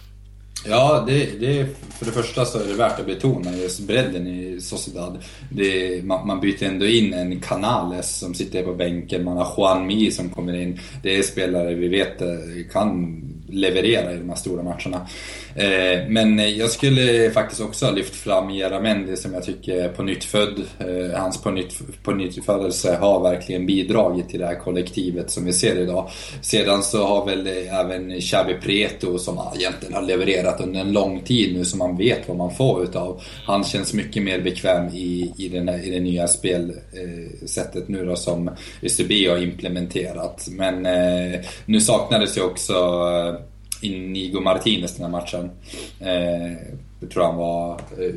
[0.65, 4.61] Ja, det, det, för det första så är det värt att betona just bredden i
[4.61, 5.23] Sociedad.
[5.51, 9.87] Det, man, man byter ändå in en Canales som sitter på bänken, man har Juan
[9.87, 10.79] Mi som kommer in.
[11.03, 12.21] Det är spelare vi vet
[12.71, 15.07] kan leverera i de här stora matcherna.
[15.55, 20.03] Eh, men jag skulle faktiskt också ha lyft fram Jaramendi som jag tycker är på
[20.03, 20.61] nytt född.
[20.79, 25.45] Eh, hans på nytt, på nytt födelse har verkligen bidragit till det här kollektivet som
[25.45, 26.09] vi ser idag.
[26.41, 31.57] Sedan så har väl även Xavi Preto som egentligen har levererat under en lång tid
[31.57, 33.21] nu som man vet vad man får utav.
[33.45, 38.05] Han känns mycket mer bekväm i, i, den här, i det nya spelsättet eh, nu
[38.05, 38.51] då som
[38.83, 40.47] ÖCB har implementerat.
[40.51, 40.87] Men
[41.65, 42.73] nu saknades ju också
[43.81, 45.51] Inigo Martinez den här matchen.
[45.99, 46.51] Eh,
[46.99, 48.13] jag tror han var eh,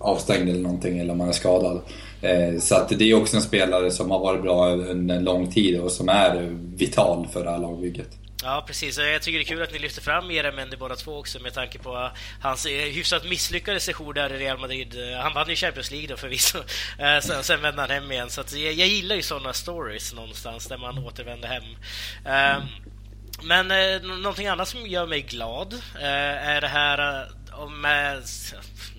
[0.00, 1.80] avstängd eller någonting eller om han är skadad.
[2.22, 5.50] Eh, så att det är också en spelare som har varit bra under en lång
[5.50, 8.18] tid och som är vital för det här lagbygget.
[8.42, 8.98] Ja, precis.
[8.98, 11.78] Jag tycker det är kul att ni lyfter fram Jeramendi båda två också med tanke
[11.78, 15.12] på hans eh, hyfsat misslyckade session där i Real Madrid.
[15.12, 16.58] Eh, han vann ju Champions League då förvisso.
[16.98, 18.30] Eh, sen, sen vände han hem igen.
[18.30, 21.62] Så jag, jag, gillar ju sådana stories någonstans där man återvänder hem.
[22.24, 22.62] Mm.
[23.42, 27.26] Men eh, någonting annat som gör mig glad eh, är det här
[27.58, 28.22] eh, med, eh,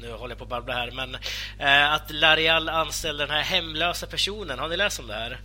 [0.02, 1.18] nu håller jag på att babbla här, men
[1.60, 4.60] eh, att Larial anställde den här hemlösa personen.
[4.60, 5.40] Har ni läst om det här?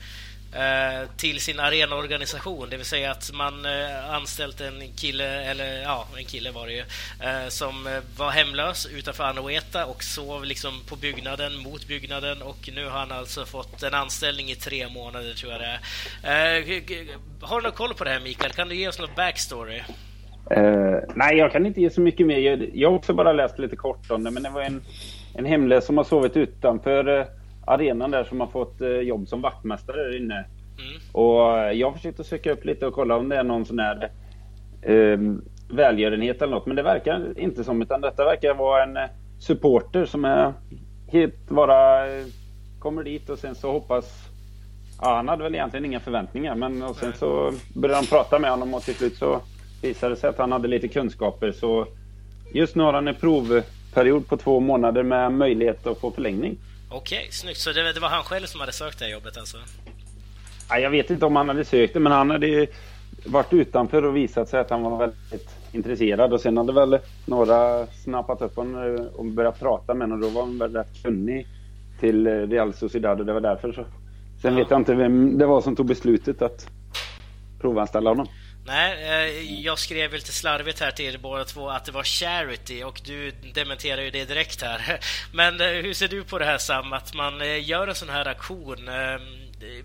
[0.54, 2.70] Eh, till sin arenaorganisation.
[2.70, 6.72] Det vill säga att man eh, anställt en kille, eller ja, en kille var det
[6.72, 6.84] ju,
[7.28, 12.84] eh, som var hemlös utanför Anoeta och sov liksom på byggnaden, mot byggnaden och nu
[12.84, 15.80] har han alltså fått en anställning i tre månader tror jag det är.
[17.40, 18.52] Har du någon koll på det här Mikael?
[18.52, 19.80] Kan du ge oss något backstory?
[20.56, 22.38] Uh, nej, jag kan inte ge så mycket mer.
[22.38, 24.82] Jag, jag har också bara läst lite kort om det, men det var en,
[25.34, 27.26] en hemlös som har sovit utanför
[27.66, 30.34] arenan där som har fått eh, jobb som vaktmästare där inne.
[30.34, 31.00] Mm.
[31.12, 33.64] Och eh, jag har försökt att söka upp lite och kolla om det är någon
[33.64, 34.10] sån här
[34.82, 35.18] eh,
[35.70, 36.66] välgörenhet eller något.
[36.66, 39.02] Men det verkar inte som utan detta verkar vara en eh,
[39.38, 40.52] supporter som är
[41.08, 42.06] helt bara
[42.78, 44.28] kommer dit och sen så hoppas
[45.00, 48.50] Ja, han hade väl egentligen inga förväntningar men och sen så började de prata med
[48.50, 49.40] honom och till slut så
[49.82, 51.86] visade det sig att han hade lite kunskaper så
[52.52, 56.56] just nu har han en provperiod på två månader med möjlighet att få förlängning.
[56.96, 57.58] Okej, okay, snyggt.
[57.58, 59.56] Så det, det, var han själv som hade sökt det här jobbet alltså?
[60.68, 62.66] Ja, jag vet inte om han hade sökt det, men han hade
[63.26, 66.32] varit utanför och visat sig att han var väldigt intresserad.
[66.32, 70.20] Och sen hade väl några snappat upp honom och börjat prata med honom.
[70.20, 71.46] Då var han väl rätt kunnig
[72.00, 73.84] till Real Sociedad och det var därför så.
[74.42, 74.58] Sen ja.
[74.58, 76.66] vet jag inte vem det var som tog beslutet att
[77.60, 78.26] provanställa honom.
[78.66, 82.82] Nej, eh, jag skrev lite slarvigt här till er båda två att det var charity
[82.82, 85.00] och du dementerar ju det direkt här.
[85.32, 88.08] Men eh, hur ser du på det här Sam, att man eh, gör en sån
[88.08, 88.88] här aktion?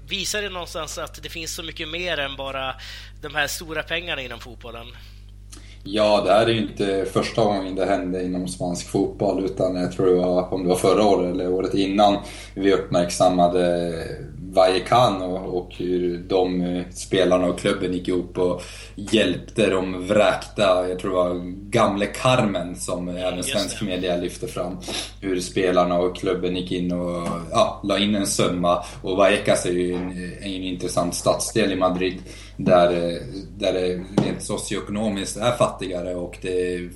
[0.10, 2.76] Visar det någonstans att det finns så mycket mer än bara
[3.22, 4.88] de här stora pengarna inom fotbollen?
[5.84, 9.92] Ja, det här är ju inte första gången det hände inom spansk fotboll utan jag
[9.92, 12.18] tror det var, om det var förra året eller året innan,
[12.54, 13.94] vi uppmärksammade
[14.54, 18.62] Vallecano och hur de eh, spelarna och klubben gick ihop och
[18.96, 24.78] hjälpte de vräkta, jag tror det var gamle Carmen som även svensk media lyfte fram.
[25.22, 28.84] Hur spelarna och klubben gick in och ja, la in en summa.
[29.02, 32.18] Och Vallecas är ju en, en intressant stadsdel i Madrid
[32.58, 33.18] där, eh,
[33.58, 36.90] där det rent socioekonomiskt är fattigare och det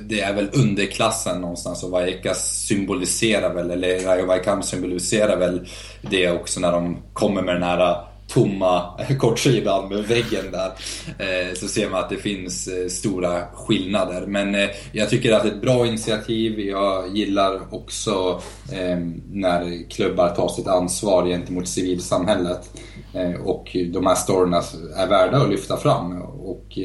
[0.00, 5.68] det är väl underklassen någonstans och Vallecas symboliserar väl, eller Rayo Vallecano symboliserar väl
[6.10, 10.72] det också när de kommer med den här tomma kortsidan med väggen där.
[11.18, 14.26] Eh, så ser man att det finns eh, stora skillnader.
[14.26, 16.60] Men eh, jag tycker att det är ett bra initiativ.
[16.60, 18.42] Jag gillar också
[19.30, 22.70] när klubbar tar sitt ansvar gentemot civilsamhället.
[23.44, 24.62] Och de här storyna
[24.96, 26.22] är värda att lyfta fram.
[26.22, 26.78] Och,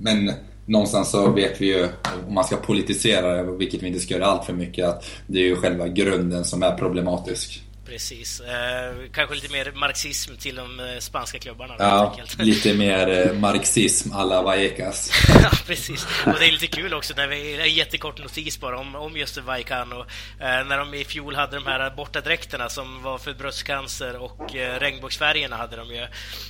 [0.00, 0.32] men
[0.68, 1.88] någonstans så vet vi ju,
[2.28, 5.38] om man ska politisera det, vilket vi inte ska göra allt för mycket, att det
[5.38, 7.62] är ju själva grunden som är problematisk.
[7.88, 8.40] Precis.
[8.40, 11.74] Eh, kanske lite mer marxism till de eh, spanska klubbarna.
[11.78, 15.12] Ja, lite mer eh, marxism alla Vallecas.
[15.42, 16.06] ja, precis.
[16.26, 19.38] Och det är lite kul också, när vi, en jättekort notis bara om, om just
[19.38, 20.00] Vallecano.
[20.00, 20.06] Eh,
[20.40, 25.56] när de i fjol hade de här bortadräkterna som var för bröstcancer och eh, regnbågsfärgerna
[25.56, 26.06] hade de ju.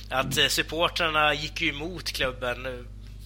[0.09, 2.67] Att eh, supportrarna gick ju emot klubben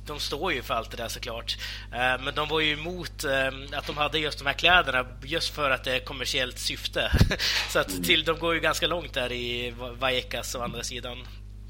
[0.06, 1.58] de står ju för allt det där såklart.
[1.92, 5.56] Eh, men de var ju emot eh, att de hade just de här kläderna just
[5.56, 7.12] för att det är kommersiellt syfte.
[7.70, 8.04] Så att mm.
[8.04, 11.18] till, de går ju ganska långt där i Vallecas å andra sidan.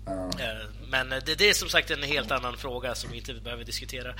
[0.07, 0.29] Mm.
[0.89, 4.13] Men det, det, är som sagt en helt annan fråga som vi inte behöver diskutera.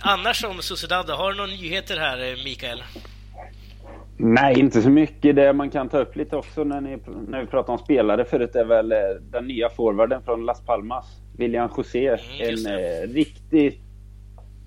[0.00, 2.82] Annars om Sociedad, har du några nyheter här Mikael?
[4.16, 5.36] Nej, inte så mycket.
[5.36, 8.56] Det man kan ta upp lite också när, ni, när vi pratar om spelare förut
[8.56, 8.88] är väl
[9.30, 11.06] den nya forwarden från Las Palmas.
[11.38, 12.06] William José.
[12.08, 13.80] Mm, en eh, riktig,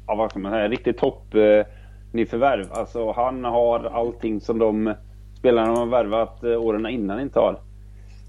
[0.08, 1.66] ja, vad ska man säga, riktig topp eh,
[2.12, 2.68] nyförvärv.
[2.72, 4.94] Alltså han har allting som de
[5.38, 7.60] spelarna har värvat eh, åren innan inte har.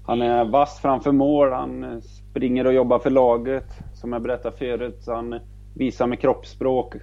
[0.05, 3.67] Han är vass framför mål, han springer och jobbar för laget.
[3.93, 5.03] Som jag berättade förut.
[5.07, 5.39] Han
[5.75, 6.95] visar med kroppsspråk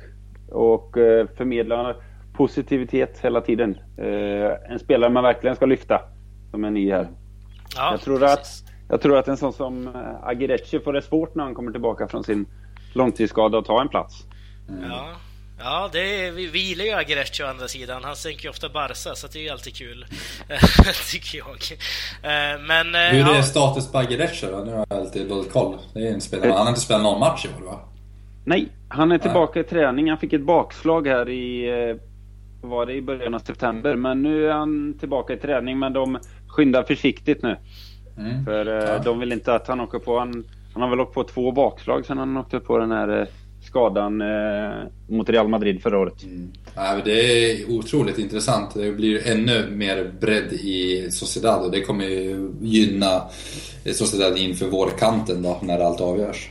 [0.50, 1.96] och eh, förmedlar
[2.37, 3.79] positivitet hela tiden.
[3.96, 6.00] Eh, en spelare man verkligen ska lyfta
[6.50, 7.09] som är ny här.
[7.76, 8.64] Ja, jag tror precis.
[8.64, 11.72] att jag tror att en sån som eh, Agirecci får det svårt när han kommer
[11.72, 12.46] tillbaka från sin
[12.92, 14.24] långtidsskada att ta en plats.
[14.68, 14.90] Mm.
[14.90, 15.09] Ja,
[15.59, 18.05] ja det är, vi, vi gillar ju Agirecci å andra sidan.
[18.05, 20.07] Han sänker ju ofta Barca, så det är ju alltid kul.
[21.11, 21.79] tycker jag.
[22.22, 23.42] Eh, men, eh, Hur är ja.
[23.42, 24.59] status på Agirecci då?
[24.59, 25.79] Nu har jag lite dålig koll.
[25.94, 26.50] Det är en spelare.
[26.50, 27.81] Han har inte spelat någon match i år va?
[28.44, 29.64] Nej, han är tillbaka Nej.
[29.64, 30.09] i träning.
[30.09, 31.98] Han fick ett bakslag här i
[32.62, 33.96] var det i början av september.
[33.96, 35.79] Men nu är han tillbaka i träning.
[35.79, 37.57] Men de skyndar försiktigt nu.
[38.20, 38.44] Mm.
[38.44, 38.98] För eh, ja.
[38.98, 40.18] de vill inte att han åker på...
[40.18, 43.26] Han, han har väl åkt på två bakslag sen han åkte på den här eh,
[43.66, 44.70] skadan eh,
[45.09, 46.22] mot Real Madrid förra året.
[46.22, 46.52] Mm.
[46.74, 48.74] Ja, det är otroligt intressant.
[48.74, 53.22] Det blir ännu mer bredd i Sociedad och det kommer ju gynna
[53.92, 56.50] Sociedad inför vårkanten då när allt avgörs.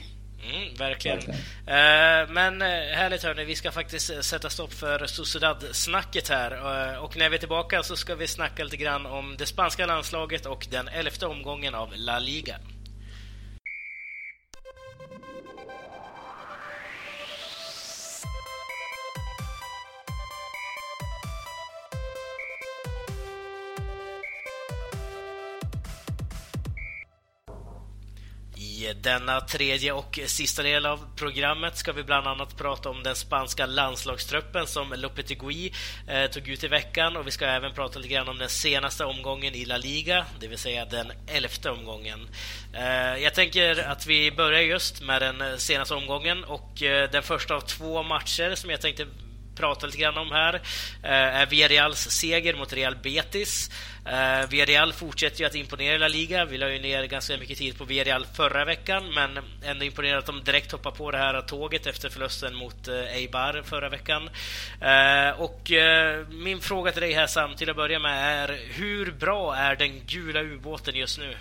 [0.55, 1.17] Mm, verkligen.
[1.17, 2.33] verkligen.
[2.33, 2.61] Men
[2.95, 6.51] härligt hörni, vi ska faktiskt sätta stopp för Sociedad-snacket här.
[6.99, 10.45] Och när vi är tillbaka så ska vi snacka lite grann om det spanska landslaget
[10.45, 12.55] och den elfte omgången av La Liga.
[29.01, 33.65] Denna tredje och sista del av programmet ska vi bland annat prata om den spanska
[33.65, 35.73] landslagstruppen som Lopetegui
[36.07, 39.05] eh, tog ut i veckan och vi ska även prata lite grann om den senaste
[39.05, 42.29] omgången i La Liga, det vill säga den elfte omgången.
[42.73, 47.55] Eh, jag tänker att vi börjar just med den senaste omgången och eh, den första
[47.55, 49.07] av två matcher som jag tänkte
[49.59, 50.53] prata lite grann om här
[51.03, 53.71] eh, är Villarreals seger mot Real Betis.
[54.05, 56.45] Eh, Villarreal fortsätter ju att imponera i La Liga.
[56.45, 59.29] Vi la ju ner ganska mycket tid på Villarreal förra veckan, men
[59.63, 63.61] ändå imponerande att de direkt hoppar på det här tåget efter förlusten mot eh, Eibar
[63.65, 64.29] förra veckan.
[65.37, 65.71] Och
[66.31, 70.01] min fråga till dig här Sam, till att börja med, är hur bra är den
[70.05, 71.35] gula ubåten just nu?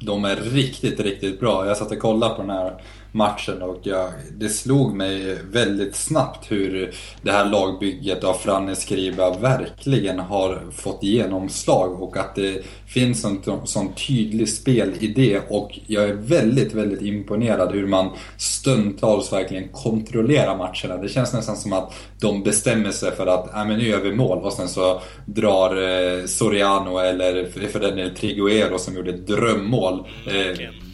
[0.00, 1.66] De är riktigt, riktigt bra.
[1.66, 2.80] Jag satt och kollade på den här
[3.12, 9.38] matchen och jag, det slog mig väldigt snabbt hur det här lagbygget av Franne Skriba
[9.38, 15.40] verkligen har fått genomslag och att det finns en sån tydlig spelidé.
[15.48, 21.02] Och jag är väldigt, väldigt imponerad hur man stundtals verkligen kontrollerar matcherna.
[21.02, 24.12] Det känns nästan som att de bestämmer sig för att äh, men nu gör vi
[24.12, 24.38] mål.
[24.38, 30.06] Och sen så drar eh, Soriano eller för den delen Triguero som gjorde ett drömmål
[30.26, 30.85] eh,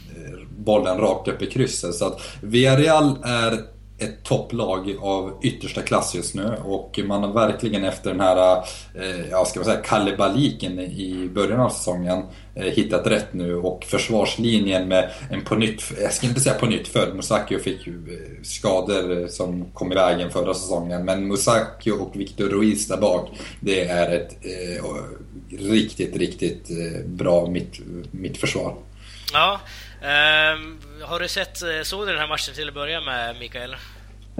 [0.63, 1.95] bollen rakt upp i krysset.
[1.95, 3.59] Så att Villarreal är
[4.03, 8.57] ett topplag av yttersta klass just nu och man har verkligen efter den här,
[8.95, 12.23] eh, ja ska man säga, kalibaliken i början av säsongen
[12.55, 16.65] eh, hittat rätt nu och försvarslinjen med en på nytt, jag ska inte säga på
[16.65, 21.91] nytt född, Musakio fick ju eh, skador som kom i vägen förra säsongen men Musakio
[21.91, 24.85] och Victor Ruiz där bak, det är ett eh,
[25.59, 27.79] riktigt, riktigt eh, bra mitt,
[28.11, 28.75] mittförsvar.
[29.33, 29.59] Ja,
[31.01, 33.75] har du sett, eh, såg du den här matchen till att börja med Mikael?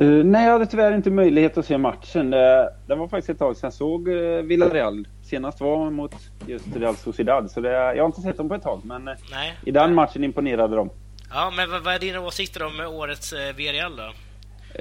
[0.02, 2.30] Uh, nej, jag hade tyvärr inte möjlighet att se matchen.
[2.30, 5.08] Det, det var faktiskt ett tag sedan jag såg uh, Villarreal.
[5.24, 6.16] Senast var mot
[6.48, 7.52] just Real Sociedad.
[7.52, 9.58] Så det, jag har inte sett dem på ett tag, men nej.
[9.66, 10.90] i den matchen imponerade de.
[11.34, 14.14] Ja, men vad, vad är dina åsikter om årets uh, Villarreal då?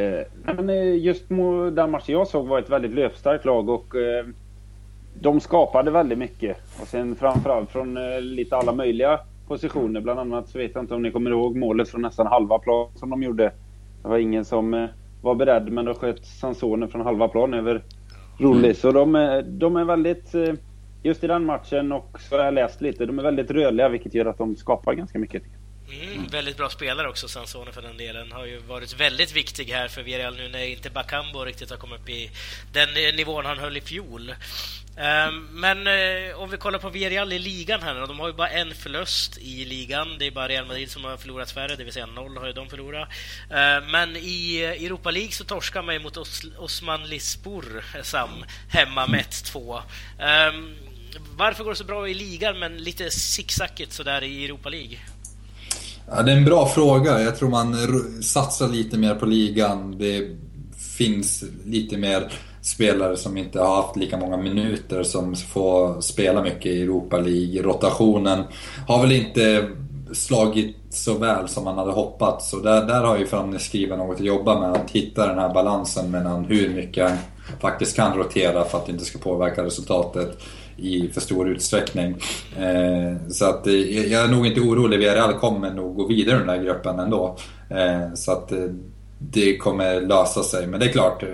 [0.03, 1.29] Uh, men just
[1.73, 4.33] den matchen jag såg var ett väldigt löpstarkt lag och uh,
[5.21, 6.57] de skapade väldigt mycket.
[6.81, 10.01] Och sen framförallt från uh, lite alla möjliga positioner.
[10.01, 12.91] Bland annat så vet jag inte om ni kommer ihåg målet från nästan halva plan
[12.95, 13.53] som de gjorde.
[14.03, 14.89] Det var ingen som eh,
[15.23, 17.83] var beredd men då sköt Sansone från halva plan över
[18.39, 18.75] Rulli.
[18.75, 20.55] Så de, är, de är väldigt, eh,
[21.03, 24.15] just i den matchen och så har jag läst lite, de är väldigt rörliga vilket
[24.15, 25.43] gör att de skapar ganska mycket.
[25.91, 28.33] Mm, väldigt bra spelare också, Sansone för den delen.
[28.33, 32.01] Har ju varit väldigt viktig här för Villarreal nu när inte Bakambo riktigt har kommit
[32.01, 32.31] upp i
[32.73, 34.35] den nivån han höll i fjol.
[34.97, 38.49] Ehm, men eh, om vi kollar på Villarreal i ligan här De har ju bara
[38.49, 40.09] en förlust i ligan.
[40.19, 42.53] Det är bara Real Madrid som har förlorat färre, det vill säga noll har ju
[42.53, 43.09] de förlorat.
[43.51, 48.03] Ehm, men i eh, Europa League så torskar man ju mot Os Osman Lispor, eh,
[48.03, 48.31] Sam,
[48.69, 49.83] hemma med 1-2.
[50.19, 50.75] Ehm,
[51.37, 54.99] varför går det så bra i ligan men lite zigzackigt sådär i Europa League?
[56.09, 57.21] Ja, det är en bra fråga.
[57.21, 57.75] Jag tror man
[58.23, 59.99] satsar lite mer på ligan.
[59.99, 60.37] Det
[60.97, 66.67] finns lite mer spelare som inte har haft lika många minuter som får spela mycket
[66.67, 67.63] i Europa League.
[67.63, 68.43] Rotationen
[68.89, 69.69] har väl inte
[70.13, 72.51] slagit så väl som man hade hoppats.
[72.51, 75.55] Så där, där har ju Franne skrivit något att jobba med, att hitta den här
[75.55, 77.19] balansen mellan hur mycket han
[77.61, 80.39] faktiskt kan rotera för att det inte ska påverka resultatet
[80.77, 82.17] i för stor utsträckning.
[82.59, 86.39] Eh, så att eh, jag är nog inte orolig, Villarreal kommer nog gå vidare i
[86.39, 87.37] den där gruppen ändå.
[87.71, 88.59] Eh, så att eh,
[89.31, 90.67] det kommer lösa sig.
[90.67, 91.29] Men det är klart, eh,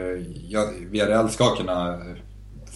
[0.49, 1.99] jag, Villarreal ska kunna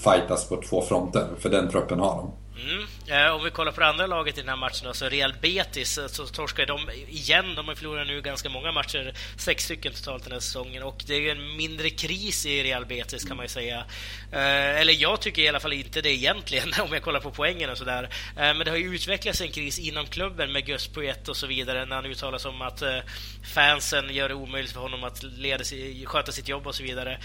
[0.05, 2.31] fightas på två fronter, för den truppen har de.
[2.57, 2.87] Mm.
[3.07, 5.99] Eh, om vi kollar på det andra laget i den här matchen, alltså Real Betis,
[5.99, 7.55] eh, så torskar de igen.
[7.55, 10.83] De har förlorat nu ganska många matcher, sex stycken totalt den här säsongen.
[10.83, 13.85] Och det är en mindre kris i Real Betis kan man ju säga.
[14.33, 17.71] Eh, eller jag tycker i alla fall inte det egentligen, om jag kollar på poängen
[17.71, 18.03] och sådär.
[18.03, 21.47] Eh, men det har ju utvecklats en kris inom klubben med Gus Poet och så
[21.47, 22.99] vidare, när han uttalar sig om att eh,
[23.55, 25.65] fansen gör det omöjligt för honom att leda,
[26.05, 27.19] sköta sitt jobb och så vidare.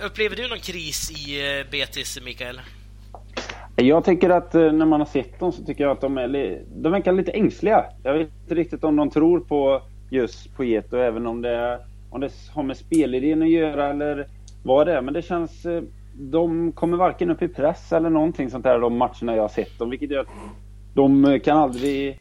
[0.00, 2.60] Upplever du någon kris i Betis, Mikael?
[3.80, 6.62] Jag tycker att eh, när man har sett dem så tycker jag att de, är,
[6.74, 7.84] de verkar lite ängsliga.
[8.02, 11.78] Jag vet inte riktigt om de tror på just Poeto, även om det,
[12.10, 14.26] om det har med spelidén att göra eller
[14.64, 15.02] vad det är.
[15.02, 15.66] Men det känns...
[15.66, 15.82] Eh,
[16.14, 19.78] de kommer varken upp i press eller någonting sånt där de matcherna jag har sett
[19.78, 19.90] dem.
[19.90, 20.28] Vilket gör att
[20.94, 22.18] de eh, kan aldrig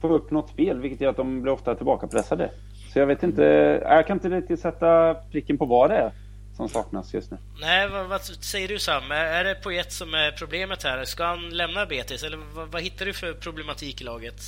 [0.00, 2.50] få upp något spel, vilket gör att de blir ofta tillbakapressade.
[2.92, 3.42] Så jag vet inte,
[3.82, 6.12] jag kan inte riktigt sätta pricken på vad det är
[6.56, 7.38] som saknas just nu.
[7.60, 9.10] Nej, vad, vad säger du Sam?
[9.10, 11.04] Är det Poet som är problemet här?
[11.04, 14.42] Ska han lämna Betis eller vad, vad hittar du för problematik i laget?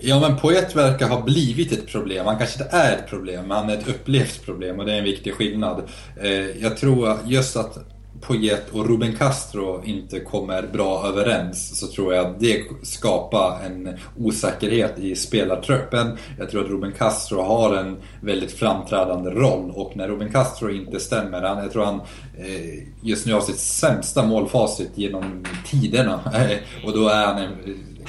[0.00, 2.26] Ja, men Poet verkar ha blivit ett problem.
[2.26, 4.98] Han kanske inte är ett problem, men han är ett upplevt problem och det är
[4.98, 5.88] en viktig skillnad.
[6.20, 7.78] Eh, jag tror just att
[8.20, 13.98] Poyet och Ruben Castro inte kommer bra överens så tror jag att det skapar en
[14.18, 16.18] osäkerhet i spelartruppen.
[16.38, 21.00] Jag tror att Ruben Castro har en väldigt framträdande roll och när Ruben Castro inte
[21.00, 22.00] stämmer, han, jag tror han
[22.38, 26.20] eh, just nu har sitt sämsta målfacit genom tiderna
[26.84, 27.48] och då är han eh,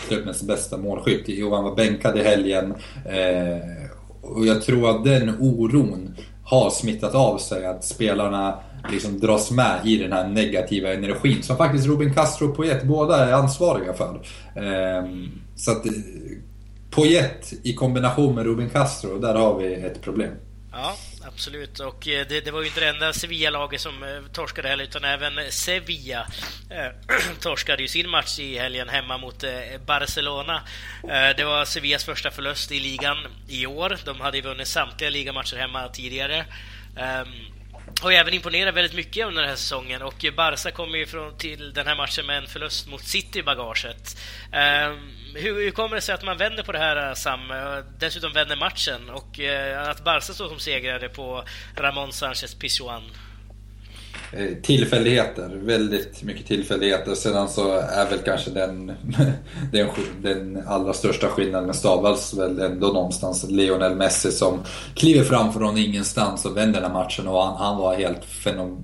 [0.07, 1.23] klubbens bästa målskytt.
[1.27, 2.73] Jo, han var bänkad i helgen
[3.05, 3.87] eh,
[4.21, 6.15] och jag tror att den oron
[6.47, 8.59] har smittat av sig, att spelarna
[8.91, 13.25] liksom dras med i den här negativa energin som faktiskt Robin Castro och Poyet båda
[13.25, 14.21] är ansvariga för.
[14.55, 15.91] Ehm, så att eh,
[16.91, 20.31] Poyet i kombination med Robin Castro, där har vi ett problem.
[20.71, 20.93] Ja,
[21.37, 21.79] absolut.
[21.79, 25.03] Och eh, det, det var ju inte det enda Sevilla-laget som eh, torskade heller, utan
[25.03, 26.27] även Sevilla
[26.69, 26.91] eh,
[27.39, 29.43] torskade ju sin match i helgen hemma mot
[29.85, 30.61] Barcelona.
[31.37, 33.17] Det var Sevillas första förlust i ligan
[33.47, 33.97] i år.
[34.05, 36.45] De hade ju vunnit samtliga ligamatcher hemma tidigare.
[36.95, 37.56] Um,
[38.01, 41.73] har även imponerat väldigt mycket under den här säsongen och Barca kommer ju från, till
[41.73, 44.17] den här matchen med en förlust mot City i bagaget.
[44.51, 44.91] Eh,
[45.35, 47.41] hur, hur, kommer det sig att man vänder på det här Sam?
[47.99, 51.43] Dessutom vänder matchen och eh, att Barca står som segrare på
[51.75, 53.11] Ramon Sanchez Pizjuan?
[54.31, 57.15] Eh, tillfälligheter, väldigt mycket tillfälligheter.
[57.15, 58.87] Sedan så är väl kanske den,
[59.71, 59.87] den,
[60.21, 64.59] den allra största skillnaden stavas väl ändå någonstans Lionel Messi som
[64.95, 68.83] kliver fram från ingenstans och vänder den här matchen och han, han var helt fenom,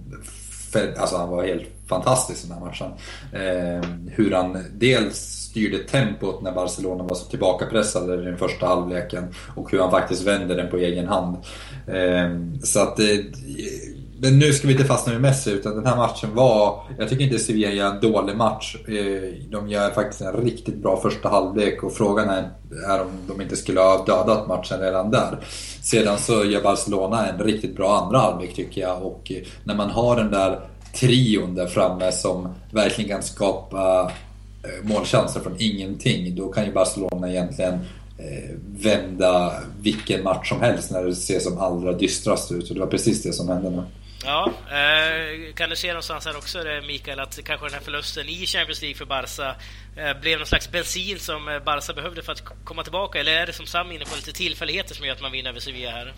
[0.98, 2.92] alltså han var helt fantastisk i den här matchen.
[3.34, 9.34] Eh, hur han dels styrde tempot när Barcelona var så tillbakapressade i den första halvleken
[9.56, 11.38] och hur han faktiskt vände den på egen hand.
[11.88, 13.06] Eh, så att eh,
[14.24, 17.24] men nu ska vi inte fastna med Messi utan den här matchen var, jag tycker
[17.24, 18.76] inte Sevilla gör en dålig match.
[18.88, 22.50] Eh, de gör faktiskt en riktigt bra första halvlek och frågan är,
[22.88, 25.40] är om de inte skulle ha dödat matchen redan där.
[25.82, 29.90] Sedan så gör Barcelona en riktigt bra andra halvlek tycker jag och eh, när man
[29.90, 30.60] har den där
[30.96, 34.12] trion där framme som verkligen kan skapa
[34.64, 37.80] eh, målchanser från ingenting, då kan ju Barcelona egentligen
[38.78, 42.70] vända vilken match som helst när det ser som allra dystrast ut.
[42.70, 43.84] Och det var precis det som hände nu.
[44.26, 48.30] Ja, eh, kan du se någonstans här också eh, Mikael att kanske den här förlusten
[48.30, 49.56] i Champions League för Barca
[49.96, 53.20] eh, blev någon slags bensin som eh, Barca behövde för att komma tillbaka?
[53.20, 55.60] Eller är det som Sam inne på lite tillfälligheter som gör att man vinner över
[55.60, 56.14] Sevilla här?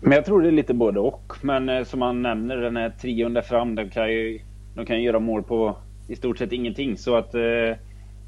[0.00, 1.32] Men jag tror det är lite både och.
[1.40, 4.40] Men eh, som han nämner, den här trion där fram, de kan ju
[4.74, 5.76] de kan göra mål på
[6.08, 6.98] i stort sett ingenting.
[6.98, 7.76] Så att eh,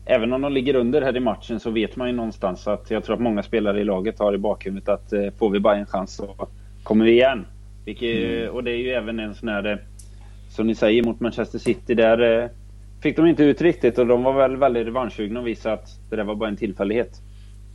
[0.05, 3.05] även om de ligger under här i matchen så vet man ju någonstans att jag
[3.05, 6.15] tror att många spelare i laget har i bakhuvudet att får vi bara en chans
[6.15, 6.49] så
[6.83, 7.47] kommer vi igen.
[7.87, 8.51] Vilket, mm.
[8.51, 9.79] Och det är ju även en sån här, eh,
[10.51, 11.95] som ni säger, mot Manchester City.
[11.95, 12.51] Där eh,
[13.03, 16.17] fick de inte ut riktigt och de var väl väldigt revanschsugna och visade att det
[16.17, 17.21] där var bara en tillfällighet.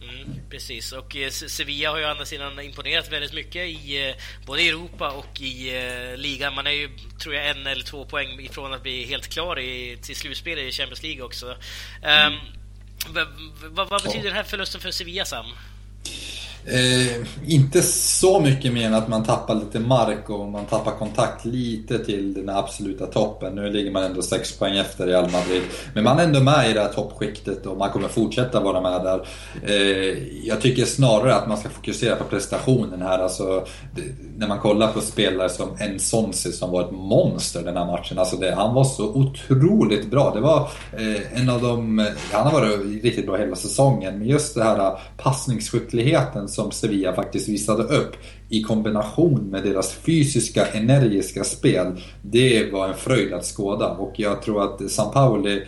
[0.01, 4.14] Mm, precis, och eh, Sevilla har ju å andra sidan imponerat väldigt mycket i
[4.45, 5.72] både Europa och i
[6.18, 6.55] ligan.
[6.55, 6.89] Man är ju,
[7.24, 10.72] tror jag, en eller två poäng ifrån att bli helt klar i, till slutspel i
[10.72, 11.55] Champions League också.
[12.01, 12.34] Mm.
[12.34, 12.39] Um,
[13.76, 15.45] vad, vad betyder den här förlusten för Sevilla, Sam?
[16.66, 21.45] Eh, inte så mycket mer än att man tappar lite mark och man tappar kontakt
[21.45, 23.55] lite till den absoluta toppen.
[23.55, 25.62] Nu ligger man ändå 6 poäng efter Real Madrid.
[25.95, 29.03] Men man är ändå med i det här toppskiktet och man kommer fortsätta vara med
[29.03, 29.28] där.
[29.64, 33.20] Eh, jag tycker snarare att man ska fokusera på prestationen här.
[33.20, 34.01] Alltså, det,
[34.38, 38.20] när man kollar på spelare som Ensonsi som var ett monster den här matchen.
[38.20, 40.34] Alltså det, han var så otroligt bra.
[40.36, 41.99] Det var eh, en av de...
[41.99, 44.20] Eh, han har varit riktigt bra hela säsongen.
[44.20, 48.15] Men just det här eh, passningsskickligheten som Sevilla faktiskt visade upp
[48.49, 51.87] i kombination med deras fysiska, energiska spel.
[52.21, 55.61] Det var en fröjd att skåda och jag tror att San Pauli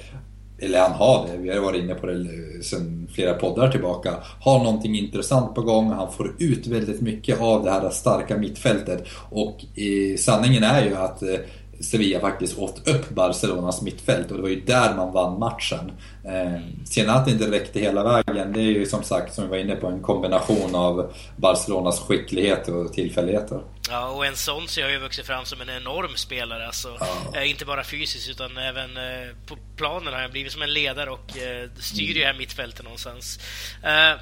[0.59, 2.27] eller han har det, vi har varit inne på det
[2.63, 5.91] sedan flera poddar tillbaka, har någonting intressant på gång.
[5.91, 9.03] Han får ut väldigt mycket av det här starka mittfältet.
[9.29, 11.35] Och eh, sanningen är ju att eh,
[11.83, 15.91] Sevilla faktiskt åt upp Barcelonas mittfält och det var ju där man vann matchen.
[16.25, 19.49] Eh, sen att det inte räckte hela vägen, det är ju som sagt, som vi
[19.49, 23.61] var inne på, en kombination av Barcelonas skicklighet och tillfälligheter.
[23.89, 26.67] Ja, och en sån så har ju vuxit fram som en enorm spelare.
[26.67, 27.39] Alltså, ja.
[27.39, 31.09] eh, inte bara fysiskt utan även eh, på planen har han blivit som en ledare
[31.09, 31.31] och
[31.79, 33.39] styr ju här mittfältet någonstans.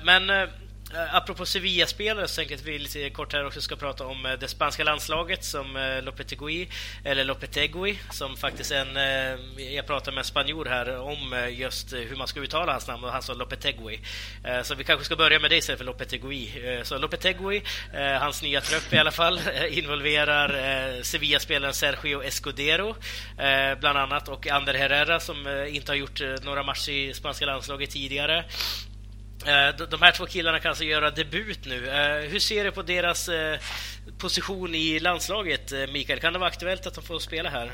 [0.03, 0.47] Men
[0.93, 4.25] Eh, apropå Sevilla-spelare så tänkte jag att vi lite kort här också ska prata om
[4.25, 6.67] eh, det spanska landslaget som eh, Lopetegui,
[7.03, 8.95] eller Lopetegui, som faktiskt en...
[9.57, 13.11] Jag pratade med en spanjor här om just hur man ska uttala hans namn och
[13.11, 13.99] han sa Lopetegui.
[14.63, 16.51] Så vi kanske ska börja med det istället för Lopetegui.
[16.83, 17.61] Så Lopetegui,
[18.19, 22.95] hans nya trupp i alla fall, involverar Sevilla-spelaren Sergio Escudero
[23.79, 28.45] bland annat och Ander Herrera som inte har gjort några matcher i spanska landslaget tidigare.
[29.47, 31.87] Eh, de här två killarna kan alltså göra debut nu.
[31.87, 33.59] Eh, hur ser du på deras eh,
[34.17, 36.19] position i landslaget, Mikael?
[36.19, 37.71] Kan det vara aktuellt att de får spela här?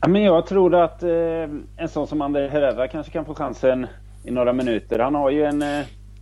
[0.00, 1.02] Ja, men jag tror att
[1.76, 3.86] en sån som Ander Herrera kanske kan få chansen
[4.24, 4.98] i några minuter.
[4.98, 5.64] Han har ju en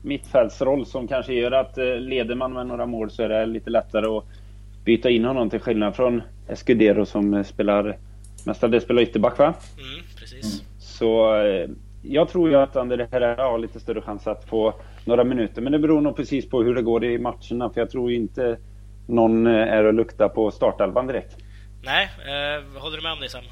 [0.02, 4.06] mittfältsroll som kanske gör att leder man med några mål så är det lite lättare
[4.06, 4.24] att
[4.84, 7.98] byta in honom till skillnad från Escudero som spelar
[8.46, 9.54] mestadels spelar ytterback va?
[9.78, 10.62] Mm, precis.
[10.78, 11.34] Så
[12.08, 15.62] jag tror ju att Ander Herrera har lite större chans att få några minuter.
[15.62, 17.70] Men det beror nog precis på hur det går i matcherna.
[17.70, 18.56] För jag tror inte
[19.06, 21.36] någon är att lukta på startelvan direkt.
[21.82, 23.42] Nej, eh, håller du med om det Sam?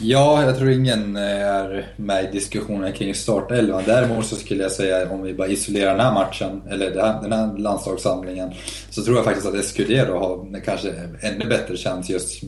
[0.00, 3.82] Ja, jag tror ingen är med i diskussionen kring startelvan.
[3.86, 6.90] Däremot så skulle jag säga, om vi bara isolerar den här matchen, eller
[7.22, 8.52] den här landslagssamlingen,
[8.90, 12.42] så tror jag faktiskt att Escudero har kanske ännu bättre chans just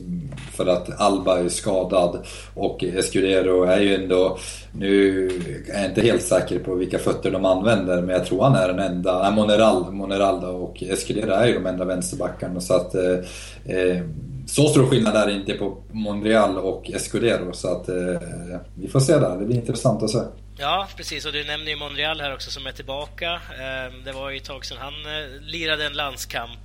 [0.55, 2.17] för att Alba är skadad
[2.53, 4.37] och Escudero är ju ändå,
[4.71, 5.25] nu
[5.73, 8.67] är jag inte helt säker på vilka fötter de använder, men jag tror han är
[8.67, 9.31] den enda, nej,
[9.91, 13.17] Moneral, då och Escudero är ju de enda vänsterbackarna så att eh,
[13.65, 14.01] eh
[14.47, 17.95] så stor skillnad är det inte på Monreal och Escudero så att eh,
[18.75, 19.37] vi får se där.
[19.37, 20.19] Det blir intressant att se.
[20.57, 21.25] Ja, precis.
[21.25, 23.41] Och du nämner ju Monreal här också som är tillbaka.
[23.59, 26.59] Ehm, det var ju ett tag sedan han eh, lirade en landskamp.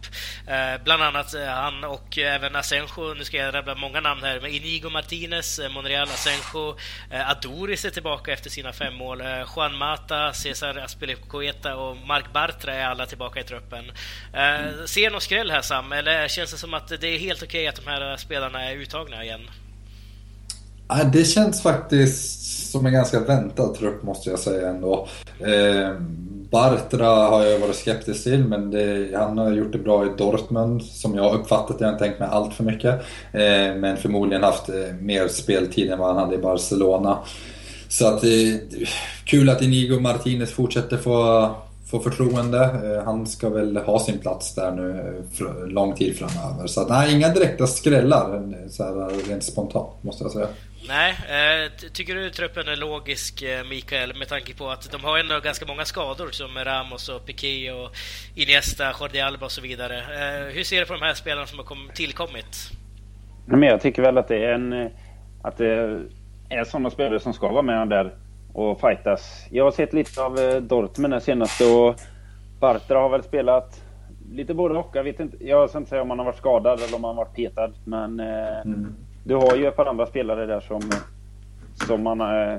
[0.46, 3.14] Ehm, bland annat eh, han och även Asenjo.
[3.14, 4.40] Nu ska jag rabbla många namn här.
[4.40, 6.76] Men Inigo Martinez, eh, Monreal, Asenjo.
[7.10, 9.22] Adoris är tillbaka efter sina fem mål.
[9.56, 13.92] Juan Mata, Cesar Aspilicueta och Mark Bartra är alla tillbaka i truppen.
[14.32, 14.86] Mm.
[14.86, 15.92] Ser någon skräll här Sam?
[15.92, 18.76] Eller känns det som att det är helt okej okay att de här spelarna är
[18.76, 19.50] uttagna igen?
[21.12, 25.08] Det känns faktiskt som en ganska väntad trupp måste jag säga ändå.
[25.40, 25.94] Eh,
[26.50, 30.82] Bartra har jag varit skeptisk till men det, han har gjort det bra i Dortmund
[30.82, 32.94] som jag har uppfattat Jag har inte tänkt mig allt för mycket.
[33.32, 37.18] Eh, men förmodligen haft eh, mer speltid än vad han hade i Barcelona.
[37.88, 38.30] Så att eh,
[39.24, 41.50] kul att Inigo Martinez fortsätter få,
[41.90, 42.64] få förtroende.
[42.64, 46.66] Eh, han ska väl ha sin plats där nu eh, för lång tid framöver.
[46.66, 50.48] Så att, nej, inga direkta skrällar så här, rent spontant måste jag säga.
[50.88, 55.18] Nej, eh, tycker du truppen är logisk, eh, Mikael, med tanke på att de har
[55.18, 57.90] ändå ganska många skador som Ramos och Piqué och
[58.34, 59.96] Iniesta, Jordi Alba och så vidare.
[59.96, 62.70] Eh, hur ser du på de här spelarna som har tillkommit?
[63.46, 64.90] Men jag tycker väl att det är en...
[65.42, 66.00] Att det
[66.48, 68.14] är sådana spelare som ska vara med där
[68.52, 69.46] och fightas.
[69.50, 72.00] Jag har sett lite av Dortmund här senaste och
[72.60, 73.82] Bartra har väl spelat
[74.32, 74.90] lite både och.
[74.94, 77.16] Jag, vet inte, jag ska inte säga om han har varit skadad eller om han
[77.16, 77.72] har varit petad.
[77.84, 78.94] Men mm.
[79.24, 80.90] Du har ju ett par andra spelare där som,
[81.86, 82.58] som man äh,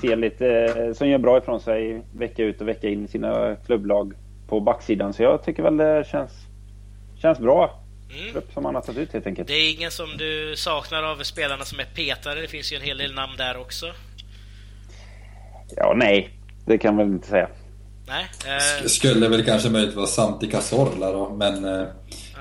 [0.00, 4.14] ser lite, som gör bra ifrån sig vecka ut och vecka in i sina klubblag
[4.48, 5.12] på backsidan.
[5.12, 6.32] Så jag tycker väl det känns,
[7.16, 7.80] känns bra.
[8.10, 8.42] Mm.
[8.54, 9.48] som man har tagit ut helt enkelt.
[9.48, 12.40] Det är ingen som du saknar av spelarna som är petade?
[12.40, 13.86] Det finns ju en hel del namn där också.
[15.76, 16.30] Ja, nej.
[16.66, 17.48] Det kan man väl inte säga.
[18.06, 18.26] Nej.
[18.46, 18.86] Eh...
[18.86, 21.86] Skulle väl kanske möjligt vara Santi Cazorla då, men eh,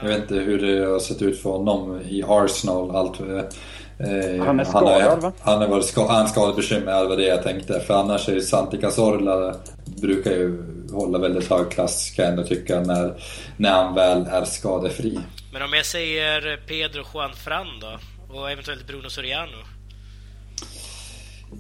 [0.02, 2.95] jag vet inte hur det har sett ut för honom i Arsenal.
[2.95, 5.32] Allt, eh, han är skadad han va?
[5.41, 7.80] Han har varit ska, han skadebekymrad, det var det jag tänkte.
[7.80, 9.56] För annars är ju Santi Cazorla
[10.02, 13.14] brukar ju hålla väldigt hög klass kan jag ändå tycka när,
[13.58, 15.20] när han väl är skadefri.
[15.54, 18.00] Men om jag säger Pedro Juan Fran då?
[18.36, 19.58] Och eventuellt Bruno Soriano?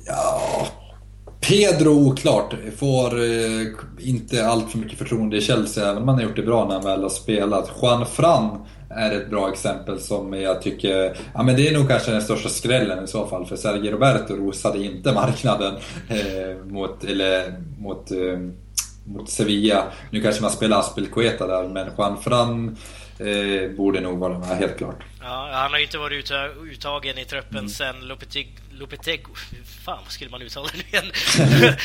[0.05, 0.67] Ja,
[1.39, 3.67] Pedro oklart, får eh,
[3.99, 6.73] inte allt för mycket förtroende i Chelsea även om han har gjort det bra när
[6.73, 7.71] han väl har spelat.
[7.81, 12.11] Juan Fran är ett bra exempel som jag tycker, ja men det är nog kanske
[12.11, 15.75] den största skrällen i så fall för Sergio Roberto rosade inte marknaden
[16.09, 18.39] eh, mot, eller, mot, eh,
[19.05, 19.83] mot Sevilla.
[20.09, 22.77] Nu kanske man spelar Aspelkueta där men Juan Fran
[23.19, 25.03] eh, borde nog vara med helt klart.
[25.21, 26.31] Ja, han har ju inte varit
[26.71, 27.69] uttagen i truppen mm.
[27.69, 29.33] sen Lopetegui Lopetegui,
[29.85, 31.11] fan vad skulle man uttala det igen?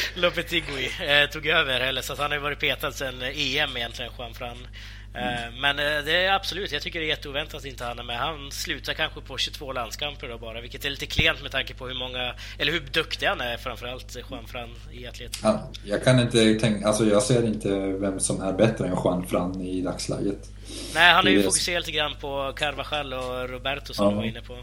[0.15, 4.67] Lopetegui eh, tog över, eller, så han har varit petad sen EM egentligen, Juan Fran.
[5.15, 5.61] Eh, mm.
[5.61, 8.19] Men eh, det är absolut, jag tycker det är jätteoväntat att inte han är med.
[8.19, 11.87] Han slutar kanske på 22 landskamper då bara, vilket är lite klent med tanke på
[11.87, 15.39] hur många, eller hur duktig han är framförallt, Juan Fran i atlet.
[15.43, 17.69] Ja, jag kan inte tänka, alltså jag ser inte
[18.01, 20.51] vem som är bättre än Juan Fran i dagsläget.
[20.95, 24.11] Nej, han är ju fokuserat lite grann på Carvajal och Roberto som ja.
[24.11, 24.57] du var inne på.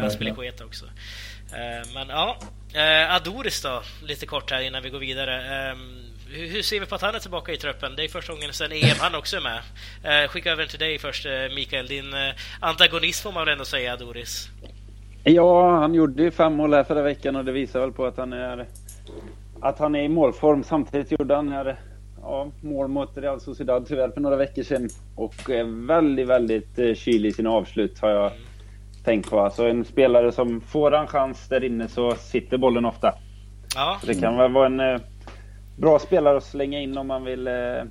[0.00, 0.86] Han spelar Coeta också.
[1.52, 2.36] Eh, men ja,
[2.74, 5.42] eh, Adoris då, lite kort här innan vi går vidare.
[5.42, 5.78] Ehm,
[6.28, 7.96] hur ser vi på att han är tillbaka i truppen?
[7.96, 9.60] Det är första gången sedan EM han också är med.
[10.24, 11.86] Eh, skicka över den till dig först, Mikael.
[11.86, 12.14] Din
[12.60, 14.48] antagonist får man väl ändå säga, Doris?
[15.24, 18.16] Ja, han gjorde ju fem mål här förra veckan och det visar väl på att
[18.16, 18.66] han är
[19.60, 20.64] att han är i målform.
[20.64, 21.76] Samtidigt gjorde han här,
[22.22, 24.88] ja, mål mot Real Sociedad tyvärr för några veckor sedan.
[25.14, 28.32] Och är väldigt, väldigt kylig i sina avslut har jag
[29.04, 29.40] tänkt på.
[29.40, 33.14] Alltså en spelare som får en chans där inne så sitter bollen ofta.
[33.74, 33.98] Ja.
[34.00, 35.00] Så det kan väl vara en eh,
[35.76, 37.82] bra spelare att slänga in om man vill eh,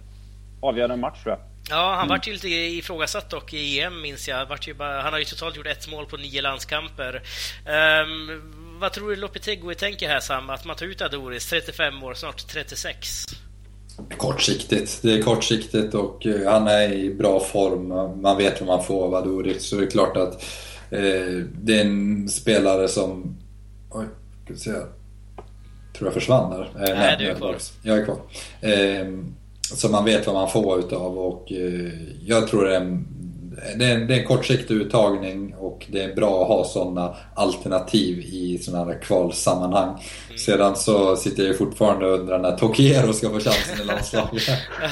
[0.61, 1.51] avgöra en match tror jag.
[1.69, 2.07] Ja, han mm.
[2.07, 4.45] vart ju lite ifrågasatt dock i EM minns jag.
[4.77, 7.21] han har ju totalt gjort ett mål på nio landskamper.
[8.05, 8.41] Um,
[8.79, 10.49] vad tror du Lopetegui tänker här Sam?
[10.49, 13.25] Att man tar ut Adoris, 35 år, snart 36?
[14.17, 15.01] Kortsiktigt.
[15.01, 17.87] Det är kortsiktigt och eh, han är i bra form.
[18.21, 19.69] Man vet vad man får av Adoris.
[19.69, 20.43] Så det är klart att
[20.91, 23.37] eh, det är en spelare som...
[23.89, 24.05] Oj,
[24.43, 24.71] ska vi se.
[25.93, 26.61] Tror jag försvann där.
[26.63, 27.55] Eh, nej, du är kvar.
[27.81, 28.17] Jag är kvar.
[28.61, 29.07] Eh,
[29.61, 31.91] så man vet vad man får utav och eh,
[32.25, 33.07] jag tror det är en
[33.75, 37.15] det är, en, det är en kortsiktig uttagning och det är bra att ha sådana
[37.35, 39.89] alternativ i sådana här kvalsammanhang.
[39.89, 40.37] Mm.
[40.37, 44.43] Sedan så sitter jag fortfarande och undrar när Tokiero ska få chansen i landslaget.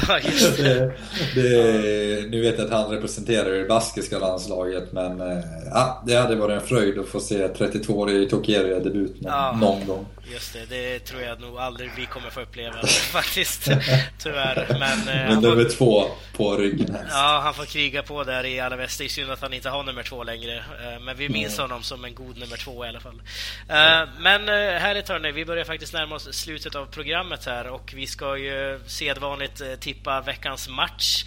[0.07, 0.19] ja,
[0.57, 0.91] det.
[1.35, 5.37] det, nu vet jag att han representerar det baskiska landslaget men eh,
[5.73, 9.57] ja, det hade varit en fröjd att få se 32-årig Tokiero i debut ja.
[9.61, 10.05] någon gång.
[10.31, 13.69] Just det, det tror jag nog aldrig vi kommer få uppleva faktiskt.
[14.17, 14.67] Tyvärr.
[14.79, 15.69] Men, eh, Men nummer får...
[15.69, 17.11] två på ryggen helst.
[17.11, 18.97] Ja, han får kriga på där i alla väst.
[18.97, 20.57] Det är synd att han inte har nummer två längre.
[20.57, 21.69] Eh, men vi minns mm.
[21.69, 23.21] honom som en god nummer två i alla fall.
[23.67, 24.09] Mm.
[24.19, 24.47] Men
[24.81, 28.79] härligt hörni, vi börjar faktiskt närma oss slutet av programmet här och vi ska ju
[28.87, 31.25] sedvanligt tippa veckans match.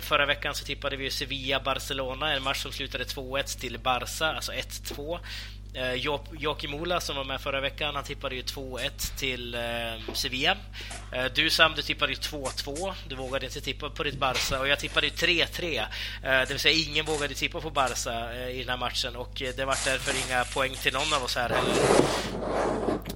[0.00, 5.18] Förra veckan så tippade vi Sevilla-Barcelona, en match som slutade 2-1 till Barca, alltså 1-2.
[5.74, 5.94] Eh,
[6.38, 10.56] Joakim Ola som var med förra veckan, han tippade ju 2-1 till eh, Sevilla.
[11.12, 12.92] Eh, du Sam, du tippade ju 2-2.
[13.08, 15.80] Du vågade inte tippa på ditt Barca och jag tippade ju 3-3.
[15.80, 15.86] Eh,
[16.22, 19.54] det vill säga ingen vågade tippa på Barca eh, i den här matchen och eh,
[19.56, 21.74] det var därför inga poäng till någon av oss här heller.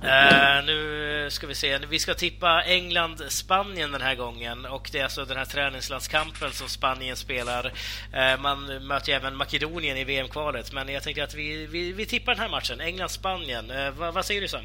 [0.05, 1.79] Uh, nu ska vi se.
[1.79, 6.69] Vi ska tippa England-Spanien den här gången och det är alltså den här träningslandskampen som
[6.69, 7.67] Spanien spelar.
[7.67, 12.07] Uh, man möter ju även Makedonien i VM-kvalet, men jag tänker att vi, vi, vi
[12.07, 12.81] tippar den här matchen.
[12.81, 13.71] England-Spanien.
[13.71, 14.65] Uh, vad, vad, säger du Sam?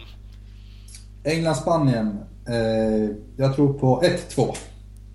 [1.24, 2.20] England-Spanien.
[3.38, 4.58] jag tror på 1-2.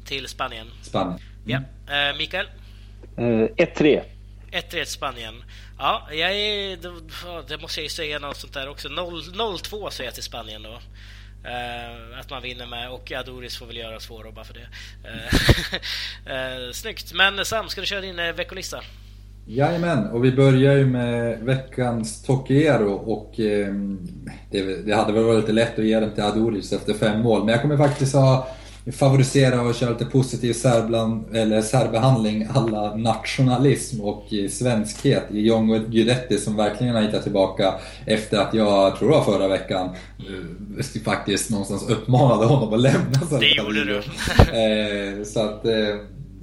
[0.05, 0.67] Till Spanien?
[0.83, 1.21] Spanien.
[1.47, 1.63] Mm.
[1.87, 2.15] Ja.
[2.19, 2.47] Mikael?
[3.17, 4.03] 1-3.
[4.53, 5.45] 1-3 Spanien.
[5.79, 6.77] Ja, jag är,
[7.49, 8.89] det måste jag ju säga något sånt där också.
[8.89, 10.81] 0-2 säger jag till Spanien då.
[11.45, 14.69] Uh, att man vinner med och Adoris får väl göra svårare bara för det.
[15.09, 17.13] Uh, uh, snyggt!
[17.13, 18.81] Men Sam, ska du köra din uh, veckolista?
[19.47, 23.75] Jajamän, och vi börjar ju med veckans Tokiero och eh,
[24.51, 27.45] det, det, hade väl varit lite lätt att ge den till Adoris efter fem mål,
[27.45, 28.49] men jag kommer faktiskt ha
[28.93, 36.39] favorisera och köra lite positiv särbland, eller särbehandling alla nationalism och svenskhet i Jongo Guidetti
[36.39, 37.75] som verkligen har hittat tillbaka
[38.07, 39.91] efter att jag, tror var förra veckan,
[40.79, 43.97] eh, faktiskt någonstans uppmanade honom att lämna Det gjorde du!
[44.39, 45.97] Eh, så att eh,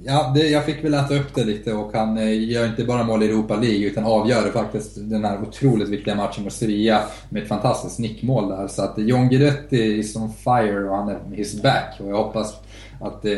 [0.04, 3.04] Ja, det, jag fick väl äta upp det lite och han eh, gör inte bara
[3.04, 7.42] mål i Europa League utan avgör faktiskt den här otroligt viktiga matchen mot Sevilla med
[7.42, 8.68] ett fantastiskt nickmål där.
[8.68, 12.54] Så att John Guidetti is on fire och han är his back och jag hoppas
[13.00, 13.32] att eh,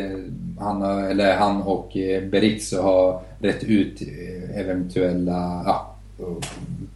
[0.58, 5.96] han, eller han och eh, Berizzo har rätt ut eh, eventuella ja,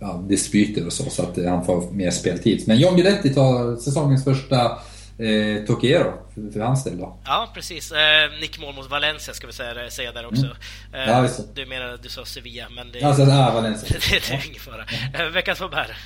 [0.00, 2.64] ja, dispyter och så, så att han får mer speltid.
[2.66, 4.78] Men John Guidetti tar säsongens första
[5.18, 7.18] eh, Tokiero för, för hans del då.
[7.24, 7.92] Ja, precis.
[7.92, 10.44] Eh, nickmål mot Valencia ska vi säga, säga där också.
[10.44, 10.54] Mm.
[10.92, 13.88] Eh, ja, du menar, du sa Sevilla, men det, alltså, ja, Valencia.
[14.10, 14.84] det, det är ingen fara.
[15.24, 15.96] Eh, veckans Faber?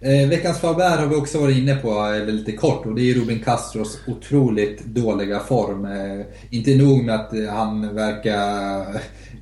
[0.00, 3.14] Eh, veckans Faber har vi också varit inne på eller lite kort och det är
[3.14, 5.84] Ruben Castros otroligt dåliga form.
[5.84, 8.86] Eh, inte nog med att han verkar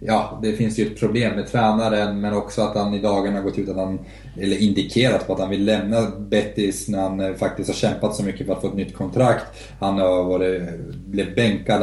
[0.01, 3.59] ja, det finns ju ett problem med tränaren men också att han i dagarna gått
[3.59, 3.99] ut att han,
[4.40, 8.22] eller indikerat på att han vill lämna Betis när han eh, faktiskt har kämpat så
[8.22, 9.44] mycket för att få ett nytt kontrakt.
[9.80, 10.62] Han har varit,
[11.07, 11.82] blev bänkad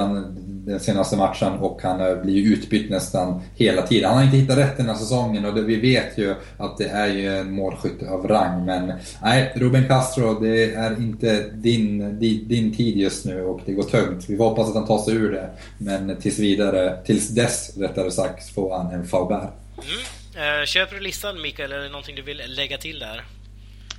[0.66, 4.10] den senaste matchen och han eh, blir ju utbytt nästan hela tiden.
[4.10, 6.88] Han har inte hittat rätt den här säsongen och det, vi vet ju att det
[6.88, 8.66] är ju en målskytt av rang.
[8.66, 13.74] Men nej, Ruben Castro, det är inte din, din, din tid just nu och det
[13.74, 14.26] går tungt.
[14.30, 15.50] Vi får hoppas att han tar sig ur det.
[15.78, 19.50] Men tills vidare, tills dess rättare sagt, får han en Faubert.
[19.78, 20.60] Mm.
[20.62, 23.24] Eh, köper du listan Mikael, eller är det någonting du vill lägga till där?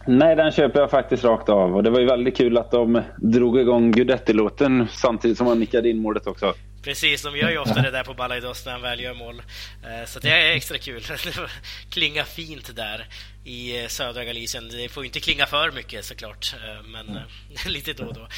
[0.07, 1.77] Nej, den köper jag faktiskt rakt av.
[1.77, 5.91] Och det var ju väldigt kul att de drog igång Gudetti-låten samtidigt som han nickade
[5.91, 6.55] in målet också.
[6.85, 9.43] Precis, de gör ju ofta det där på Balaidos när han väl gör mål.
[9.83, 11.03] Eh, så det är extra kul.
[11.25, 11.49] Det
[11.91, 13.07] klingar fint där
[13.45, 14.69] i eh, södra Galicien.
[14.69, 17.23] Det får inte klinga för mycket såklart, eh, men mm.
[17.67, 18.29] lite då och då.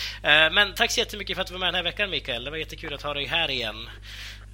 [0.52, 2.44] Men tack så jättemycket för att du var med den här veckan Mikael.
[2.44, 3.88] Det var jättekul att ha dig här igen.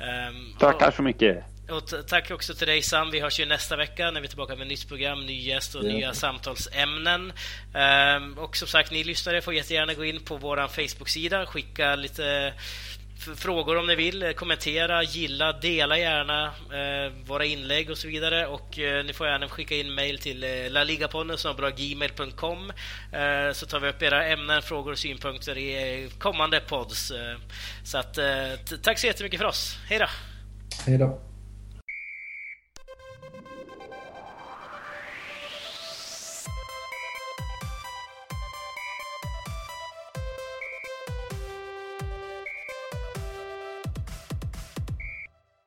[0.00, 1.44] Ehm, Tackar så mycket.
[1.72, 3.10] Och tack också till dig Sam.
[3.10, 5.84] Vi hörs ju nästa vecka när vi är tillbaka med nytt program, ny gäst och
[5.84, 5.88] ja.
[5.88, 7.32] nya samtalsämnen.
[8.16, 12.52] Um, och som sagt, ni lyssnare får jättegärna gå in på vår Facebook-sida, skicka lite
[13.36, 18.46] frågor om ni vill, kommentera, gilla, dela gärna eh, våra inlägg och så vidare.
[18.46, 21.36] Och eh, ni får gärna skicka in mail till eh, laligapodden
[21.76, 22.72] gmail.com
[23.12, 27.10] eh, så tar vi upp era ämnen, frågor och synpunkter i kommande pods.
[27.10, 27.36] Eh,
[27.84, 28.24] så att, eh,
[28.82, 29.78] tack så jättemycket för oss.
[29.88, 30.06] Hej då!
[30.86, 31.31] Hej då!